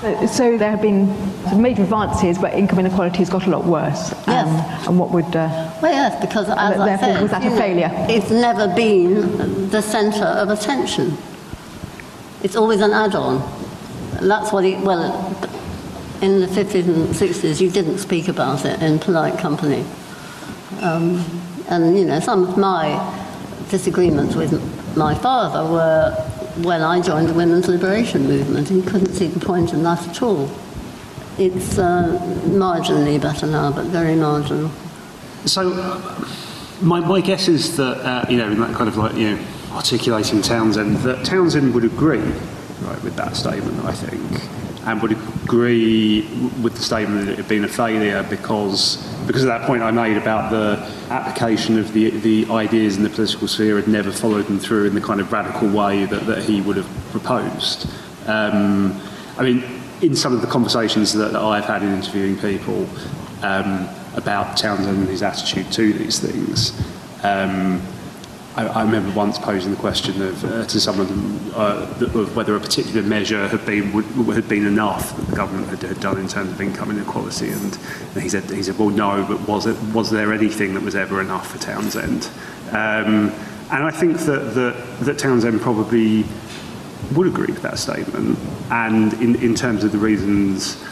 [0.00, 1.06] So, so there have been
[1.50, 4.12] some major advances, but income inequality has got a lot worse.
[4.26, 4.86] Um, Yes.
[4.88, 5.36] and what would...
[5.36, 7.90] Uh, Well, yes, because as And I said, was that a you know, failure?
[8.08, 11.18] it's never been the centre of attention.
[12.42, 13.42] It's always an add-on.
[14.22, 15.12] That's what it, well,
[16.22, 19.84] in the 50s and 60s, you didn't speak about it in polite company.
[20.80, 21.24] Um,
[21.68, 22.98] and, you know, some of my
[23.70, 24.52] disagreements with
[24.96, 26.12] my father were
[26.62, 28.68] when I joined the women's liberation movement.
[28.68, 30.50] He couldn't see the point in that at all.
[31.38, 34.70] It's uh, marginally better now, but very marginal.
[35.46, 35.70] So,
[36.82, 39.44] my, my guess is that, uh, you know, in that kind of like, you know,
[39.72, 45.16] articulating Townsend, that Townsend would agree, right, with that statement, I think, and would
[45.50, 46.20] agree
[46.62, 48.96] with the statement that it had been a failure because,
[49.26, 50.78] because of that point I made about the
[51.10, 54.94] application of the, the ideas in the political sphere had never followed them through in
[54.94, 57.90] the kind of radical way that, that he would have proposed.
[58.28, 59.00] Um,
[59.38, 59.64] I mean,
[60.02, 62.88] in some of the conversations that, that I've had in interviewing people,
[63.42, 66.78] um, about Townsend and his attitude to these things.
[67.24, 67.82] Um,
[68.56, 72.60] I, I remember once posing the question of, uh, to someone uh, of whether a
[72.60, 74.04] particular measure had been would,
[74.34, 77.76] had been enough that the government had, had done in terms of income inequality, and
[78.14, 81.20] he said he said, well, no, but was it was there anything that was ever
[81.20, 82.28] enough for Townsend?
[82.70, 83.32] Um,
[83.72, 86.24] and I think that, that that Townsend probably
[87.14, 88.38] would agree with that statement,
[88.70, 90.82] and in, in terms of the reasons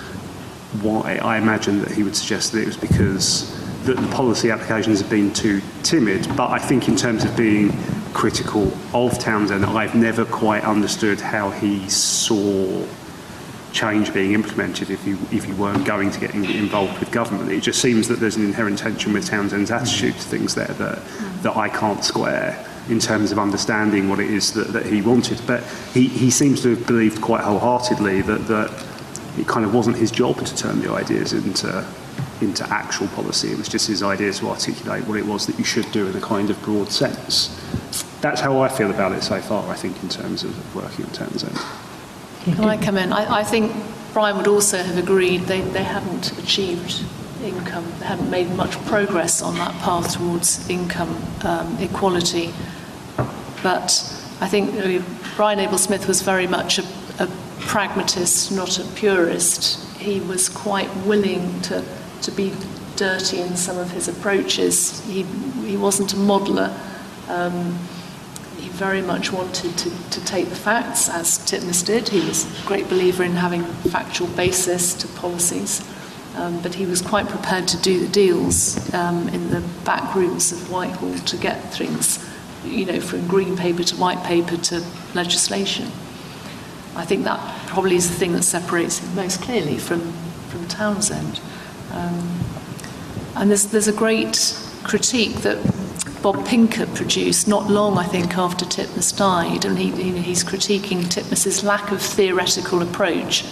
[0.82, 3.57] why I imagine that he would suggest that it was because
[3.88, 6.28] the, the policy applications have been too timid.
[6.36, 7.72] But I think in terms of being
[8.12, 12.86] critical of Townsend, I've never quite understood how he saw
[13.72, 17.50] change being implemented if you if you weren't going to get in, involved with government.
[17.50, 20.98] It just seems that there's an inherent tension with Townsend's attitude to things there that
[21.42, 22.64] that I can't square.
[22.88, 25.38] in terms of understanding what it is that, that he wanted.
[25.46, 25.62] But
[25.92, 28.86] he, he seems to have believed quite wholeheartedly that, that
[29.36, 31.86] it kind of wasn't his job to turn the ideas into
[32.40, 33.50] into actual policy.
[33.50, 36.16] It was just his idea to articulate what it was that you should do in
[36.16, 37.54] a kind of broad sense.
[38.20, 41.12] That's how I feel about it so far, I think, in terms of working on
[41.12, 41.56] Townsend.
[42.44, 43.12] Can I come in?
[43.12, 43.72] I, I think
[44.12, 47.04] Brian would also have agreed they, they hadn't achieved
[47.42, 52.52] income, they hadn't made much progress on that path towards income um, equality.
[53.62, 53.90] But
[54.40, 54.74] I think
[55.36, 56.84] Brian Abel Smith was very much a,
[57.20, 57.28] a
[57.60, 59.84] pragmatist, not a purist.
[59.98, 61.84] He was quite willing to,
[62.22, 62.52] to be
[62.96, 65.04] dirty in some of his approaches.
[65.06, 65.22] He,
[65.64, 66.76] he wasn't a modeler.
[67.28, 67.78] Um,
[68.58, 72.08] he very much wanted to, to take the facts, as Titmuss did.
[72.08, 75.86] He was a great believer in having factual basis to policies.
[76.34, 80.52] Um, but he was quite prepared to do the deals um, in the back rooms
[80.52, 82.24] of Whitehall to get things,
[82.64, 84.84] you know, from green paper to white paper to
[85.14, 85.86] legislation.
[86.94, 90.12] I think that probably is the thing that separates him most clearly from,
[90.48, 91.40] from Townsend.
[91.92, 92.40] Um,
[93.36, 95.58] and there's, there's a great critique that
[96.22, 101.04] Bob Pinker produced not long, I think, after Titmuss died, and he, he, he's critiquing
[101.04, 103.44] Titmuss's lack of theoretical approach.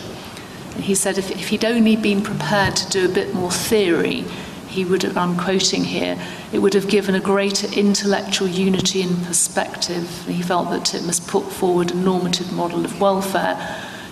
[0.77, 4.25] He said if, if he'd only been prepared to do a bit more theory,
[4.67, 6.19] he would have, I'm quoting here,
[6.53, 10.27] it would have given a greater intellectual unity and perspective.
[10.27, 13.57] He felt that Titmuss put forward a normative model of welfare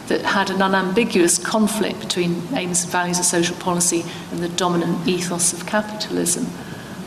[0.08, 5.06] that had an unambiguous conflict between aims and values of social policy and the dominant
[5.08, 6.46] ethos of capitalism.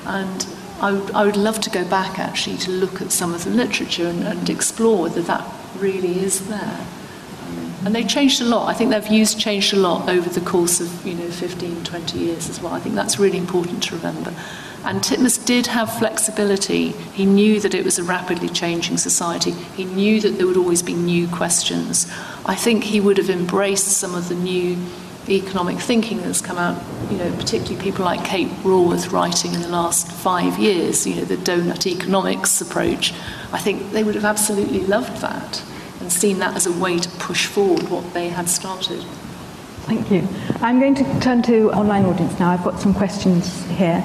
[0.05, 0.47] And
[0.79, 3.49] I would, I would love to go back actually to look at some of the
[3.51, 5.45] literature and, and explore whether that
[5.77, 6.87] really is there.
[7.85, 8.67] And they changed a lot.
[8.67, 12.19] I think their views changed a lot over the course of you know 15, 20
[12.19, 12.73] years as well.
[12.73, 14.33] I think that's really important to remember.
[14.87, 16.91] And Titmuss did have flexibility.
[17.13, 19.51] He knew that it was a rapidly changing society.
[19.51, 22.09] He knew that there would always be new questions.
[22.45, 24.77] I think he would have embraced some of the new
[25.27, 26.81] economic thinking that's come out,
[27.11, 31.25] you know, particularly people like Kate Raworth writing in the last five years, you know,
[31.25, 33.13] the donut economics approach,
[33.51, 35.63] I think they would have absolutely loved that
[35.99, 39.03] and seen that as a way to push forward what they had started.
[39.81, 40.25] Thank you.
[40.61, 42.51] I'm going to turn to online audience now.
[42.51, 44.01] I've got some questions here.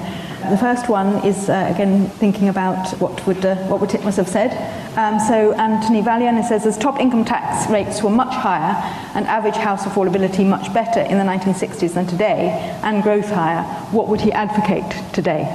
[0.49, 4.27] The first one is uh, again thinking about what would uh, what would Titmuss have
[4.27, 4.51] said.
[4.97, 8.75] Um, so Anthony Valian says as top income tax rates were much higher
[9.15, 12.49] and average house affordability much better in the 1960s than today,
[12.83, 14.83] and growth higher, what would he advocate
[15.13, 15.47] today?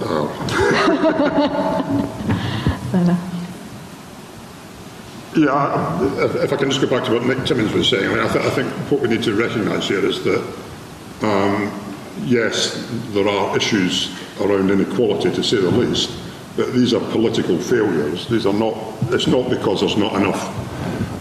[0.00, 0.32] Oh.
[5.36, 8.08] yeah, if, if, I can just go back to what Nick Timmins was saying, I,
[8.08, 10.40] mean, I, th- I think what we need to recognise here is that
[11.22, 11.87] um,
[12.24, 16.10] yes, there are issues around inequality to say the least,
[16.56, 18.26] but these are political failures.
[18.28, 18.76] These are not,
[19.12, 20.40] it's not because there's not enough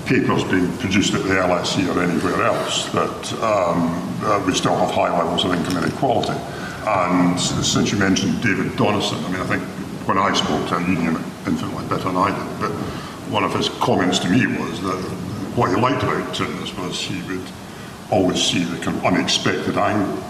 [0.06, 3.92] papers being produced at the LSE or anywhere else that um,
[4.24, 6.40] uh, we still have high levels of income inequality.
[6.88, 9.64] And since you mentioned David Donnison, I mean, I think
[10.08, 11.16] when I spoke to a union
[11.46, 12.72] infinitely better than I did, but
[13.30, 14.98] one of his comments to me was that
[15.58, 17.44] what he liked about Titmuss was he would
[18.10, 20.24] always see the kind of unexpected angle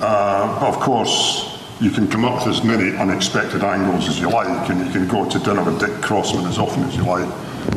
[0.00, 4.68] uh, of course, you can come up with as many unexpected angles as you like,
[4.70, 7.28] and you can go to dinner with Dick Crossman as often as you like.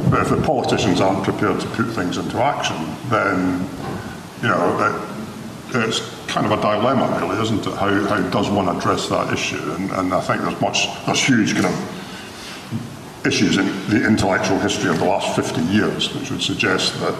[0.09, 2.77] But if the politicians aren't prepared to put things into action,
[3.09, 3.67] then
[4.41, 5.11] you know
[5.73, 7.73] it, it's kind of a dilemma, really, isn't it?
[7.73, 9.71] How, how does one address that issue?
[9.73, 14.89] And, and I think there's much, there's huge kind of issues in the intellectual history
[14.89, 17.15] of the last 50 years, which would suggest that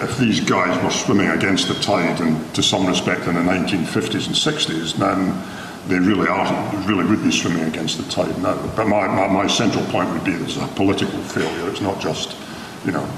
[0.00, 4.26] if these guys were swimming against the tide and to some respect in the 1950s
[4.26, 5.42] and 60s, then
[5.88, 8.54] they really are, really would be swimming against the tide now.
[8.74, 11.70] But my, my, my central point would be this is a political failure.
[11.70, 12.36] It's not just,
[12.84, 13.08] you know,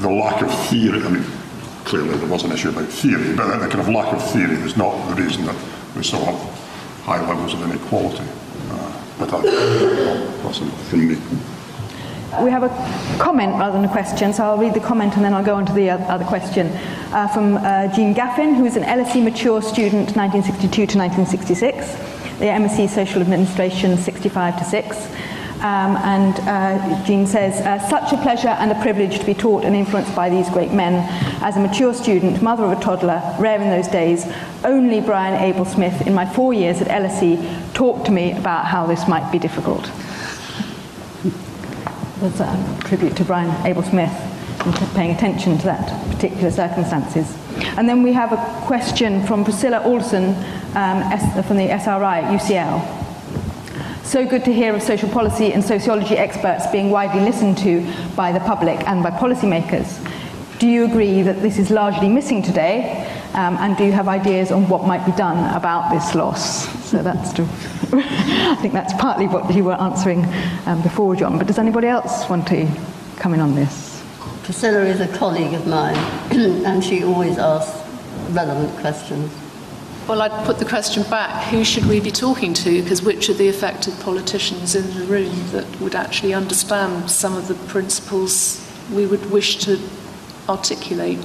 [0.00, 1.02] the lack of theory.
[1.02, 1.24] I mean,
[1.84, 4.76] clearly there was an issue about theory, but the kind of lack of theory is
[4.76, 5.56] not the reason that
[5.96, 6.38] we still have
[7.04, 8.24] high levels of inequality.
[8.70, 9.40] Uh, but I,
[10.42, 11.16] that's from me.
[12.40, 12.68] We have a
[13.22, 15.66] comment rather than a question, so I'll read the comment and then I'll go on
[15.66, 16.68] to the other question.
[17.12, 21.92] Uh, from uh, Jean Gaffin, who is an LSE mature student 1962 to 1966,
[22.38, 25.06] the MSc Social Administration 65 to 6.
[25.56, 29.64] Um, and uh, Jean says, uh, such a pleasure and a privilege to be taught
[29.64, 31.06] and influenced by these great men.
[31.42, 34.26] As a mature student, mother of a toddler, rare in those days,
[34.64, 38.86] only Brian Abel Smith in my four years at LSE talked to me about how
[38.86, 39.90] this might be difficult
[42.22, 44.12] was a tribute to Brian Abel Smith
[44.64, 47.36] and paying attention to that particular circumstances.
[47.76, 50.36] And then we have a question from Priscilla Alderson
[50.76, 51.02] um,
[51.42, 54.04] from the SRI at UCL.
[54.04, 57.84] So good to hear of social policy and sociology experts being widely listened to
[58.14, 59.98] by the public and by policymakers.
[60.60, 63.04] Do you agree that this is largely missing today?
[63.34, 66.81] Um, and do you have ideas on what might be done about this loss?
[66.92, 67.42] So that's to,
[67.94, 70.26] I think that's partly what you were answering
[70.66, 71.38] um, before, John.
[71.38, 72.68] But does anybody else want to
[73.16, 74.04] come in on this?
[74.42, 75.96] Priscilla is a colleague of mine,
[76.66, 77.80] and she always asks
[78.32, 79.32] relevant questions.
[80.06, 82.82] Well, I'd put the question back who should we be talking to?
[82.82, 87.48] Because which are the affected politicians in the room that would actually understand some of
[87.48, 88.60] the principles
[88.92, 89.80] we would wish to
[90.46, 91.20] articulate?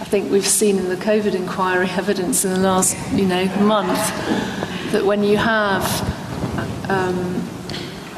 [0.00, 4.65] I think we've seen in the COVID inquiry evidence in the last, you know, month
[4.92, 5.84] that when you have
[6.90, 7.48] um,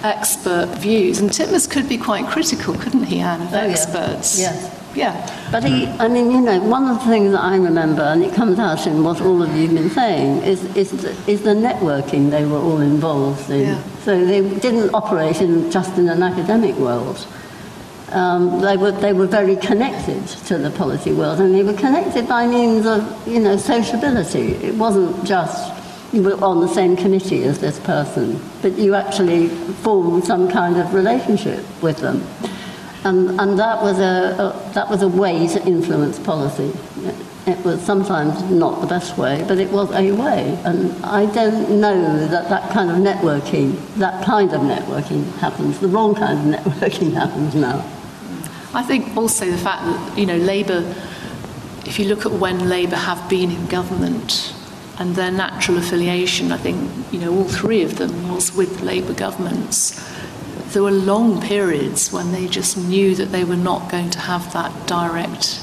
[0.02, 3.62] expert views, and Titmuss could be quite critical, couldn't he, Ann, of Oh, yeah.
[3.62, 4.38] experts?
[4.38, 4.74] Yes.
[4.94, 5.48] Yeah.
[5.52, 8.34] But he, I mean, you know, one of the things that I remember, and it
[8.34, 11.54] comes out in what all of you have been saying, is, is, the, is the
[11.54, 13.68] networking they were all involved in.
[13.68, 13.82] Yeah.
[14.04, 17.26] So they didn't operate in, just in an academic world.
[18.10, 22.26] Um, they, were, they were very connected to the policy world, and they were connected
[22.26, 24.52] by means of, you know, sociability.
[24.54, 25.74] It wasn't just
[26.12, 30.76] you were on the same committee as this person, but you actually formed some kind
[30.76, 32.26] of relationship with them.
[33.04, 36.72] And, and that, was a, a, that was a way to influence policy.
[37.46, 40.58] It was sometimes not the best way, but it was a way.
[40.64, 45.78] And I don't know that that kind of networking, that kind of networking happens.
[45.78, 47.86] The wrong kind of networking happens now.
[48.74, 50.94] I think also the fact that, you know, Labour,
[51.86, 54.54] if you look at when Labour have been in government
[54.98, 59.14] and their natural affiliation, I think, you know, all three of them was with Labour
[59.14, 60.04] governments.
[60.72, 64.52] There were long periods when they just knew that they were not going to have
[64.52, 65.60] that direct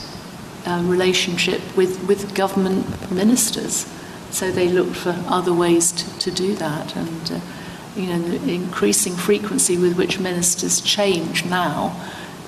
[0.65, 3.91] uh, relationship with, with government ministers.
[4.31, 6.95] So they looked for other ways to, to do that.
[6.95, 7.39] And, uh,
[7.95, 11.95] you know, the increasing frequency with which ministers change now,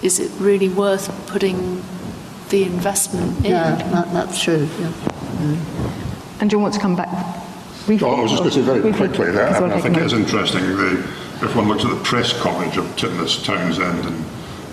[0.01, 1.84] is it really worth putting
[2.49, 3.51] the investment in?
[3.51, 4.68] Yeah, that, that's true.
[4.80, 4.93] Yeah.
[6.39, 7.09] And you want to come back
[7.85, 8.07] briefly.
[8.07, 9.07] Well, I was just going to say very Briefly.
[9.07, 10.99] quickly that, I, mean, I think it is interesting, the,
[11.41, 14.26] if one looks at the press coverage of Titmuss, Townsend and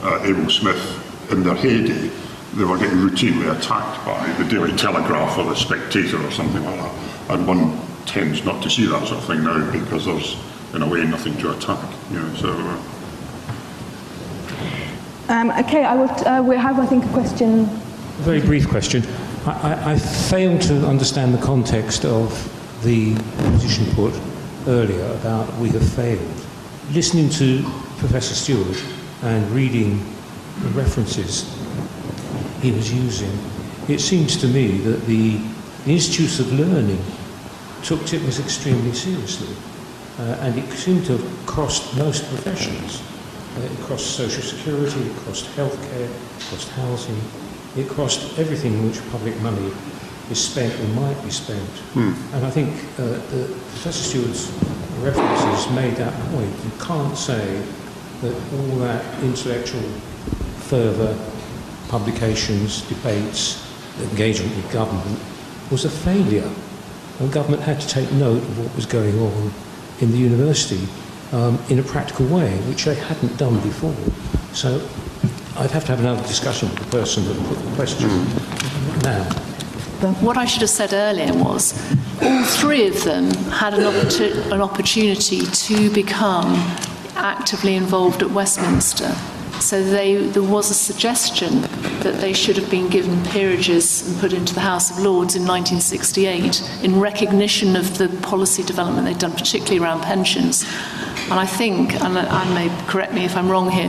[0.02, 2.10] uh, Abel Smith in their heyday,
[2.54, 6.76] they were getting routinely attacked by the Daily Telegraph or the Spectator or something like
[6.76, 6.94] that.
[7.30, 10.36] And one tends not to see that sort of thing now because there's,
[10.74, 11.78] in a way, nothing to attack.
[12.10, 12.82] You know, so, uh,
[15.28, 17.60] Um, okay, I will, uh, we have, I think, a question.
[17.60, 19.02] A very brief question.
[19.46, 22.32] I, I, fail to understand the context of
[22.82, 23.14] the
[23.52, 24.18] position put
[24.66, 26.26] earlier about we have failed.
[26.92, 27.62] Listening to
[27.98, 28.82] Professor Stewart
[29.22, 29.98] and reading
[30.62, 31.44] the references
[32.62, 33.30] he was using,
[33.86, 35.36] it seems to me that the,
[35.84, 37.04] the Institutes of Learning
[37.82, 39.54] took Titmuss extremely seriously.
[40.20, 43.02] Uh, and it seemed to have crossed most professions.
[43.58, 47.20] Uh, it crossed social security, it crossed healthcare, it crossed housing,
[47.76, 49.72] it crossed everything which public money
[50.30, 51.68] is spent or might be spent.
[52.32, 54.50] And I think uh, the Professor Stewart's
[55.00, 56.50] references made that point.
[56.64, 57.62] You can't say
[58.22, 59.82] that all that intellectual
[60.70, 61.16] fervour,
[61.88, 63.60] publications, debates,
[64.00, 65.20] engagement with government
[65.70, 66.50] was a failure.
[67.20, 69.52] And government had to take note of what was going on
[70.00, 70.88] in the university
[71.32, 73.94] um, in a practical way, which they hadn't done before.
[74.52, 74.78] So
[75.56, 78.08] I'd have to have another discussion with the person that put the question
[79.02, 79.22] now.
[80.20, 81.72] What I should have said earlier was
[82.20, 83.84] all three of them had an,
[84.52, 86.54] an opportunity to become
[87.14, 89.14] actively involved at Westminster.
[89.60, 91.62] So they, there was a suggestion
[92.02, 95.42] that they should have been given peerages and put into the House of Lords in
[95.42, 100.64] 1968 in recognition of the policy development they'd done, particularly around pensions.
[101.30, 103.88] And I think, and Ann may correct me if I'm wrong here,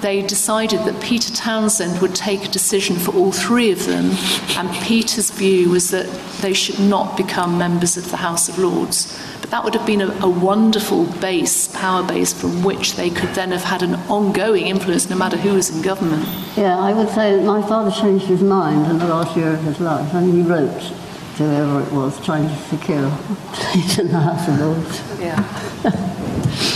[0.00, 4.10] they decided that Peter Townsend would take a decision for all three of them,
[4.56, 6.06] and Peter's view was that
[6.42, 9.18] they should not become members of the House of Lords.
[9.40, 13.30] But that would have been a, a wonderful base, power base, from which they could
[13.30, 16.26] then have had an ongoing influence no matter who was in government.
[16.56, 19.62] Yeah, I would say that my father changed his mind in the last year of
[19.62, 20.80] his life, and he wrote
[21.36, 25.20] to whoever it was trying to secure a seat in the House of Lords.
[25.20, 26.72] Yeah.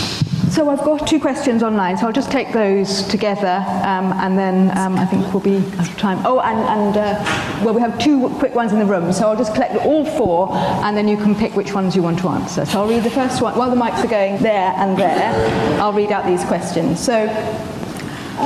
[0.51, 4.77] So I've got two questions online, so I'll just take those together, um, and then
[4.77, 6.19] um, I think we'll be out of time.
[6.25, 9.37] Oh, and, and uh, well, we have two quick ones in the room, so I'll
[9.37, 12.65] just collect all four, and then you can pick which ones you want to answer.
[12.65, 13.57] So I'll read the first one.
[13.57, 16.99] While the mics are going there and there, I'll read out these questions.
[16.99, 17.27] So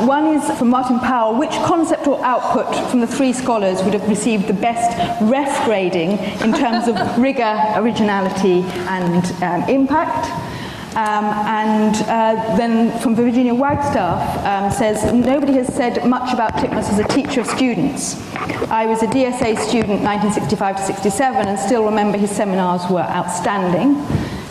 [0.06, 1.40] one is from Martin Powell.
[1.40, 6.20] Which concept or output from the three scholars would have received the best ref grading
[6.44, 10.45] in terms of rigour, originality, and um, impact?
[10.96, 16.90] Um, and uh, then from Virginia Wagstaff um, says, nobody has said much about Titmuss
[16.90, 18.16] as a teacher of students.
[18.72, 23.98] I was a DSA student 1965 to 67 and still remember his seminars were outstanding.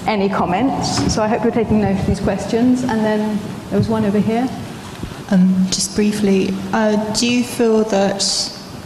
[0.06, 1.14] Any comments?
[1.14, 2.82] So I hope you're taking note of these questions.
[2.82, 3.38] And then
[3.70, 4.46] there was one over here.
[5.30, 8.22] Um, just briefly, uh, do you feel that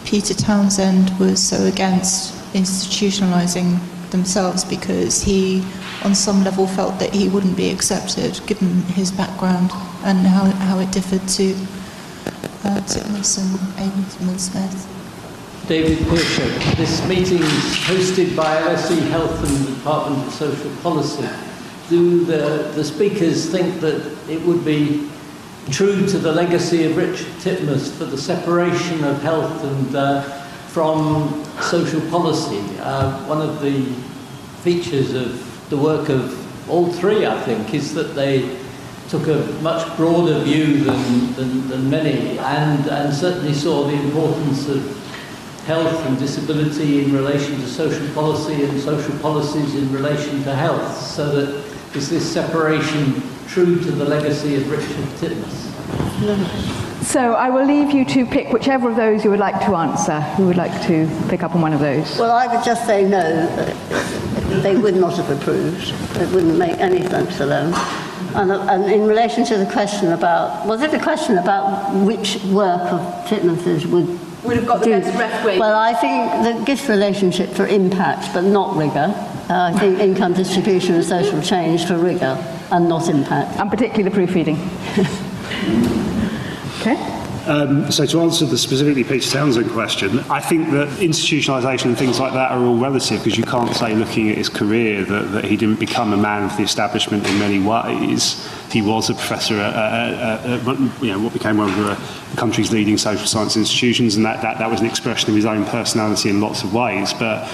[0.04, 3.80] Peter Townsend was so against institutionalising
[4.10, 5.64] themselves because he,
[6.04, 9.70] on some level, felt that he wouldn't be accepted given his background
[10.04, 11.52] and how, how it differed to
[12.64, 13.38] uh, Titmuss
[13.78, 14.94] and Smith?
[15.68, 16.76] David Piershope.
[16.76, 21.28] This meeting is hosted by LSE Health and Department of Social Policy.
[21.90, 25.10] Do the, the speakers think that it would be
[25.70, 31.44] true to the legacy of Richard Titmuss for the separation of health and uh, from
[31.60, 32.62] social policy?
[32.78, 33.84] Uh, one of the
[34.62, 38.58] features of the work of all three, I think, is that they
[39.08, 44.68] took a much broader view than, than, than many and, and certainly saw the importance
[44.68, 44.98] of
[45.64, 50.96] health and disability in relation to social policy and social policies in relation to health,
[50.96, 51.64] so that
[51.96, 56.86] is this separation true to the legacy of Richard Titmuss?
[57.08, 60.20] So I will leave you to pick whichever of those you would like to answer.
[60.36, 62.18] Who would like to pick up on one of those?
[62.18, 63.46] Well, I would just say no.
[64.60, 65.88] They would not have approved.
[66.20, 67.72] It wouldn't make any sense to them.
[68.36, 72.92] And, and, in relation to the question about, was it a question about which work
[72.92, 74.06] of Titmuss's would
[74.44, 75.60] would have got the best ref rating?
[75.60, 79.14] Well, I think the gift relationship for impact, but not rigour.
[79.48, 82.36] Uh, I think income distribution and social change for rigour
[82.70, 83.58] and not impact.
[83.58, 84.58] And particularly the proofreading.
[86.80, 87.18] okay.
[87.48, 92.20] Um, so to answer the specifically Peter Townsend question, I think that institutionalisation and things
[92.20, 95.44] like that are all relative because you can't say looking at his career that, that
[95.44, 98.46] he didn't become a man of the establishment in many ways.
[98.70, 102.36] He was a professor at, at, at, at you know, what became one of the
[102.36, 105.64] country's leading social science institutions and that, that, that was an expression of his own
[105.64, 107.14] personality in lots of ways.
[107.14, 107.48] But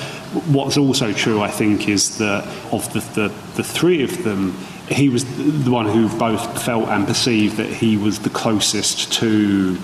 [0.48, 4.59] what's also true, I think, is that of the, the, the three of them,
[4.89, 5.24] he was
[5.65, 9.78] the one who both felt and perceived that he was the closest to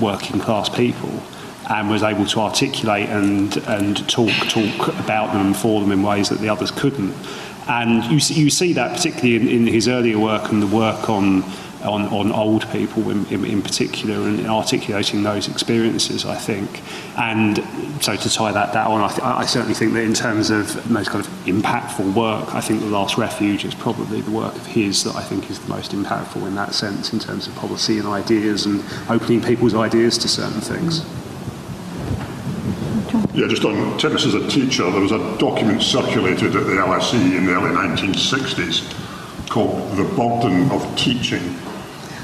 [0.00, 1.22] working class people
[1.68, 6.02] and was able to articulate and, and talk, talk about them and for them in
[6.02, 7.14] ways that the others couldn't.
[7.68, 11.42] And you, you see that particularly in, in his earlier work and the work on
[11.86, 16.82] on, on old people in, in, in particular and articulating those experiences, I think.
[17.16, 17.58] And
[18.02, 20.90] so to tie that, that on, I, th- I certainly think that in terms of
[20.90, 24.66] most kind of impactful work, I think The Last Refuge is probably the work of
[24.66, 27.98] his that I think is the most impactful in that sense in terms of policy
[27.98, 31.04] and ideas and opening people's ideas to certain things.
[33.34, 37.36] Yeah, just on Titmuss as a teacher, there was a document circulated at the LSE
[37.36, 39.06] in the early 1960s
[39.50, 41.54] called The Burden of Teaching,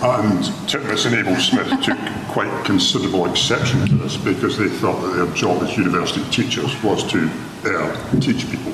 [0.03, 1.99] and Titmuss and Abel Smith took
[2.33, 7.05] quite considerable exception to this because they thought that their job as university teachers was
[7.13, 7.31] to
[7.65, 8.73] uh, teach people.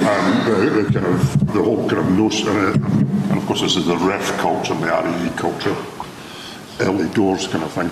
[0.00, 3.86] And the, the, kind of the whole kind of notion, and of course this is
[3.86, 5.74] the ref culture, the RAE culture,
[6.80, 7.90] early doors kind of thing.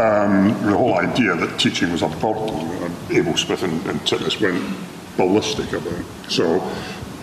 [0.00, 4.40] Um, the whole idea that teaching was a burden, and Abel Smith and, and Titmuss
[4.40, 4.62] went
[5.16, 6.06] ballistic about it.
[6.28, 6.60] So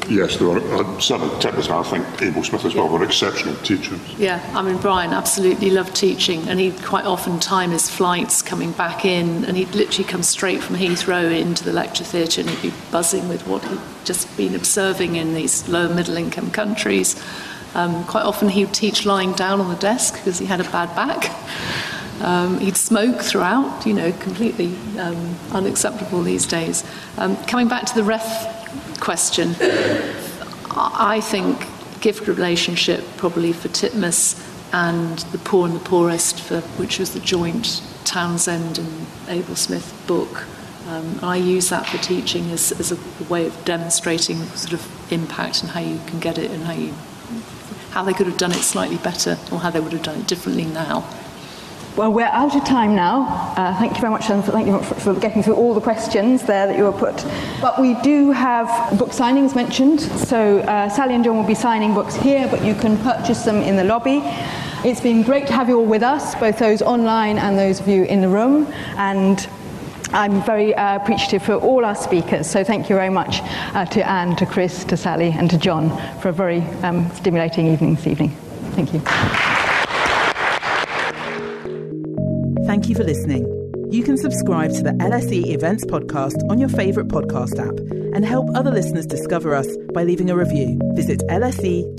[0.09, 3.99] yes, there are uh, seven Titmuss, I think Abel Smith as well, were exceptional teachers.
[4.17, 8.71] Yeah, I mean, Brian absolutely loved teaching, and he'd quite often time his flights coming
[8.71, 12.71] back in, and he'd literally come straight from Heathrow into the lecture theatre, and he'd
[12.71, 17.21] be buzzing with what he'd just been observing in these low middle income countries.
[17.75, 20.63] Um, quite often he would teach lying down on the desk because he had a
[20.71, 21.31] bad back.
[22.21, 26.83] Um, he'd smoke throughout, you know, completely um, unacceptable these days.
[27.17, 28.56] Um, coming back to the ref
[28.99, 29.55] question.
[30.71, 31.65] I think
[32.01, 34.43] gift relationship probably for Titmuss
[34.73, 40.03] and the poor and the poorest, for, which was the joint Townsend and Abel Smith
[40.07, 40.45] book.
[40.87, 42.97] Um, I use that for teaching as, as a
[43.29, 46.93] way of demonstrating sort of impact and how you can get it and how you
[47.91, 50.27] how they could have done it slightly better or how they would have done it
[50.27, 51.03] differently now.
[51.97, 53.53] Well, we're out of time now.
[53.57, 56.43] Uh, thank you very much, and thank you for, for, getting through all the questions
[56.43, 57.25] there that you were put.
[57.59, 60.01] But we do have book signings mentioned.
[60.01, 63.63] So uh, Sally and John will be signing books here, but you can purchase them
[63.63, 64.21] in the lobby.
[64.87, 67.87] It's been great to have you all with us, both those online and those of
[67.87, 68.71] you in the room.
[68.95, 69.49] And
[70.13, 72.47] I'm very uh, appreciative for all our speakers.
[72.47, 73.39] So thank you very much
[73.73, 77.65] uh, to Ann, to Chris, to Sally, and to John for a very um, stimulating
[77.65, 78.37] evening this evening.
[78.75, 79.56] Thank you.
[82.67, 83.45] Thank you for listening.
[83.91, 87.79] You can subscribe to the LSE Events podcast on your favourite podcast app
[88.13, 90.77] and help other listeners discover us by leaving a review.
[90.93, 91.95] Visit lse.ac.uk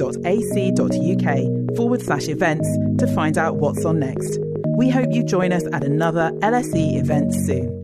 [1.75, 2.69] forward slash events
[2.99, 4.39] to find out what's on next.
[4.77, 7.78] We hope you join us at another LSE event soon.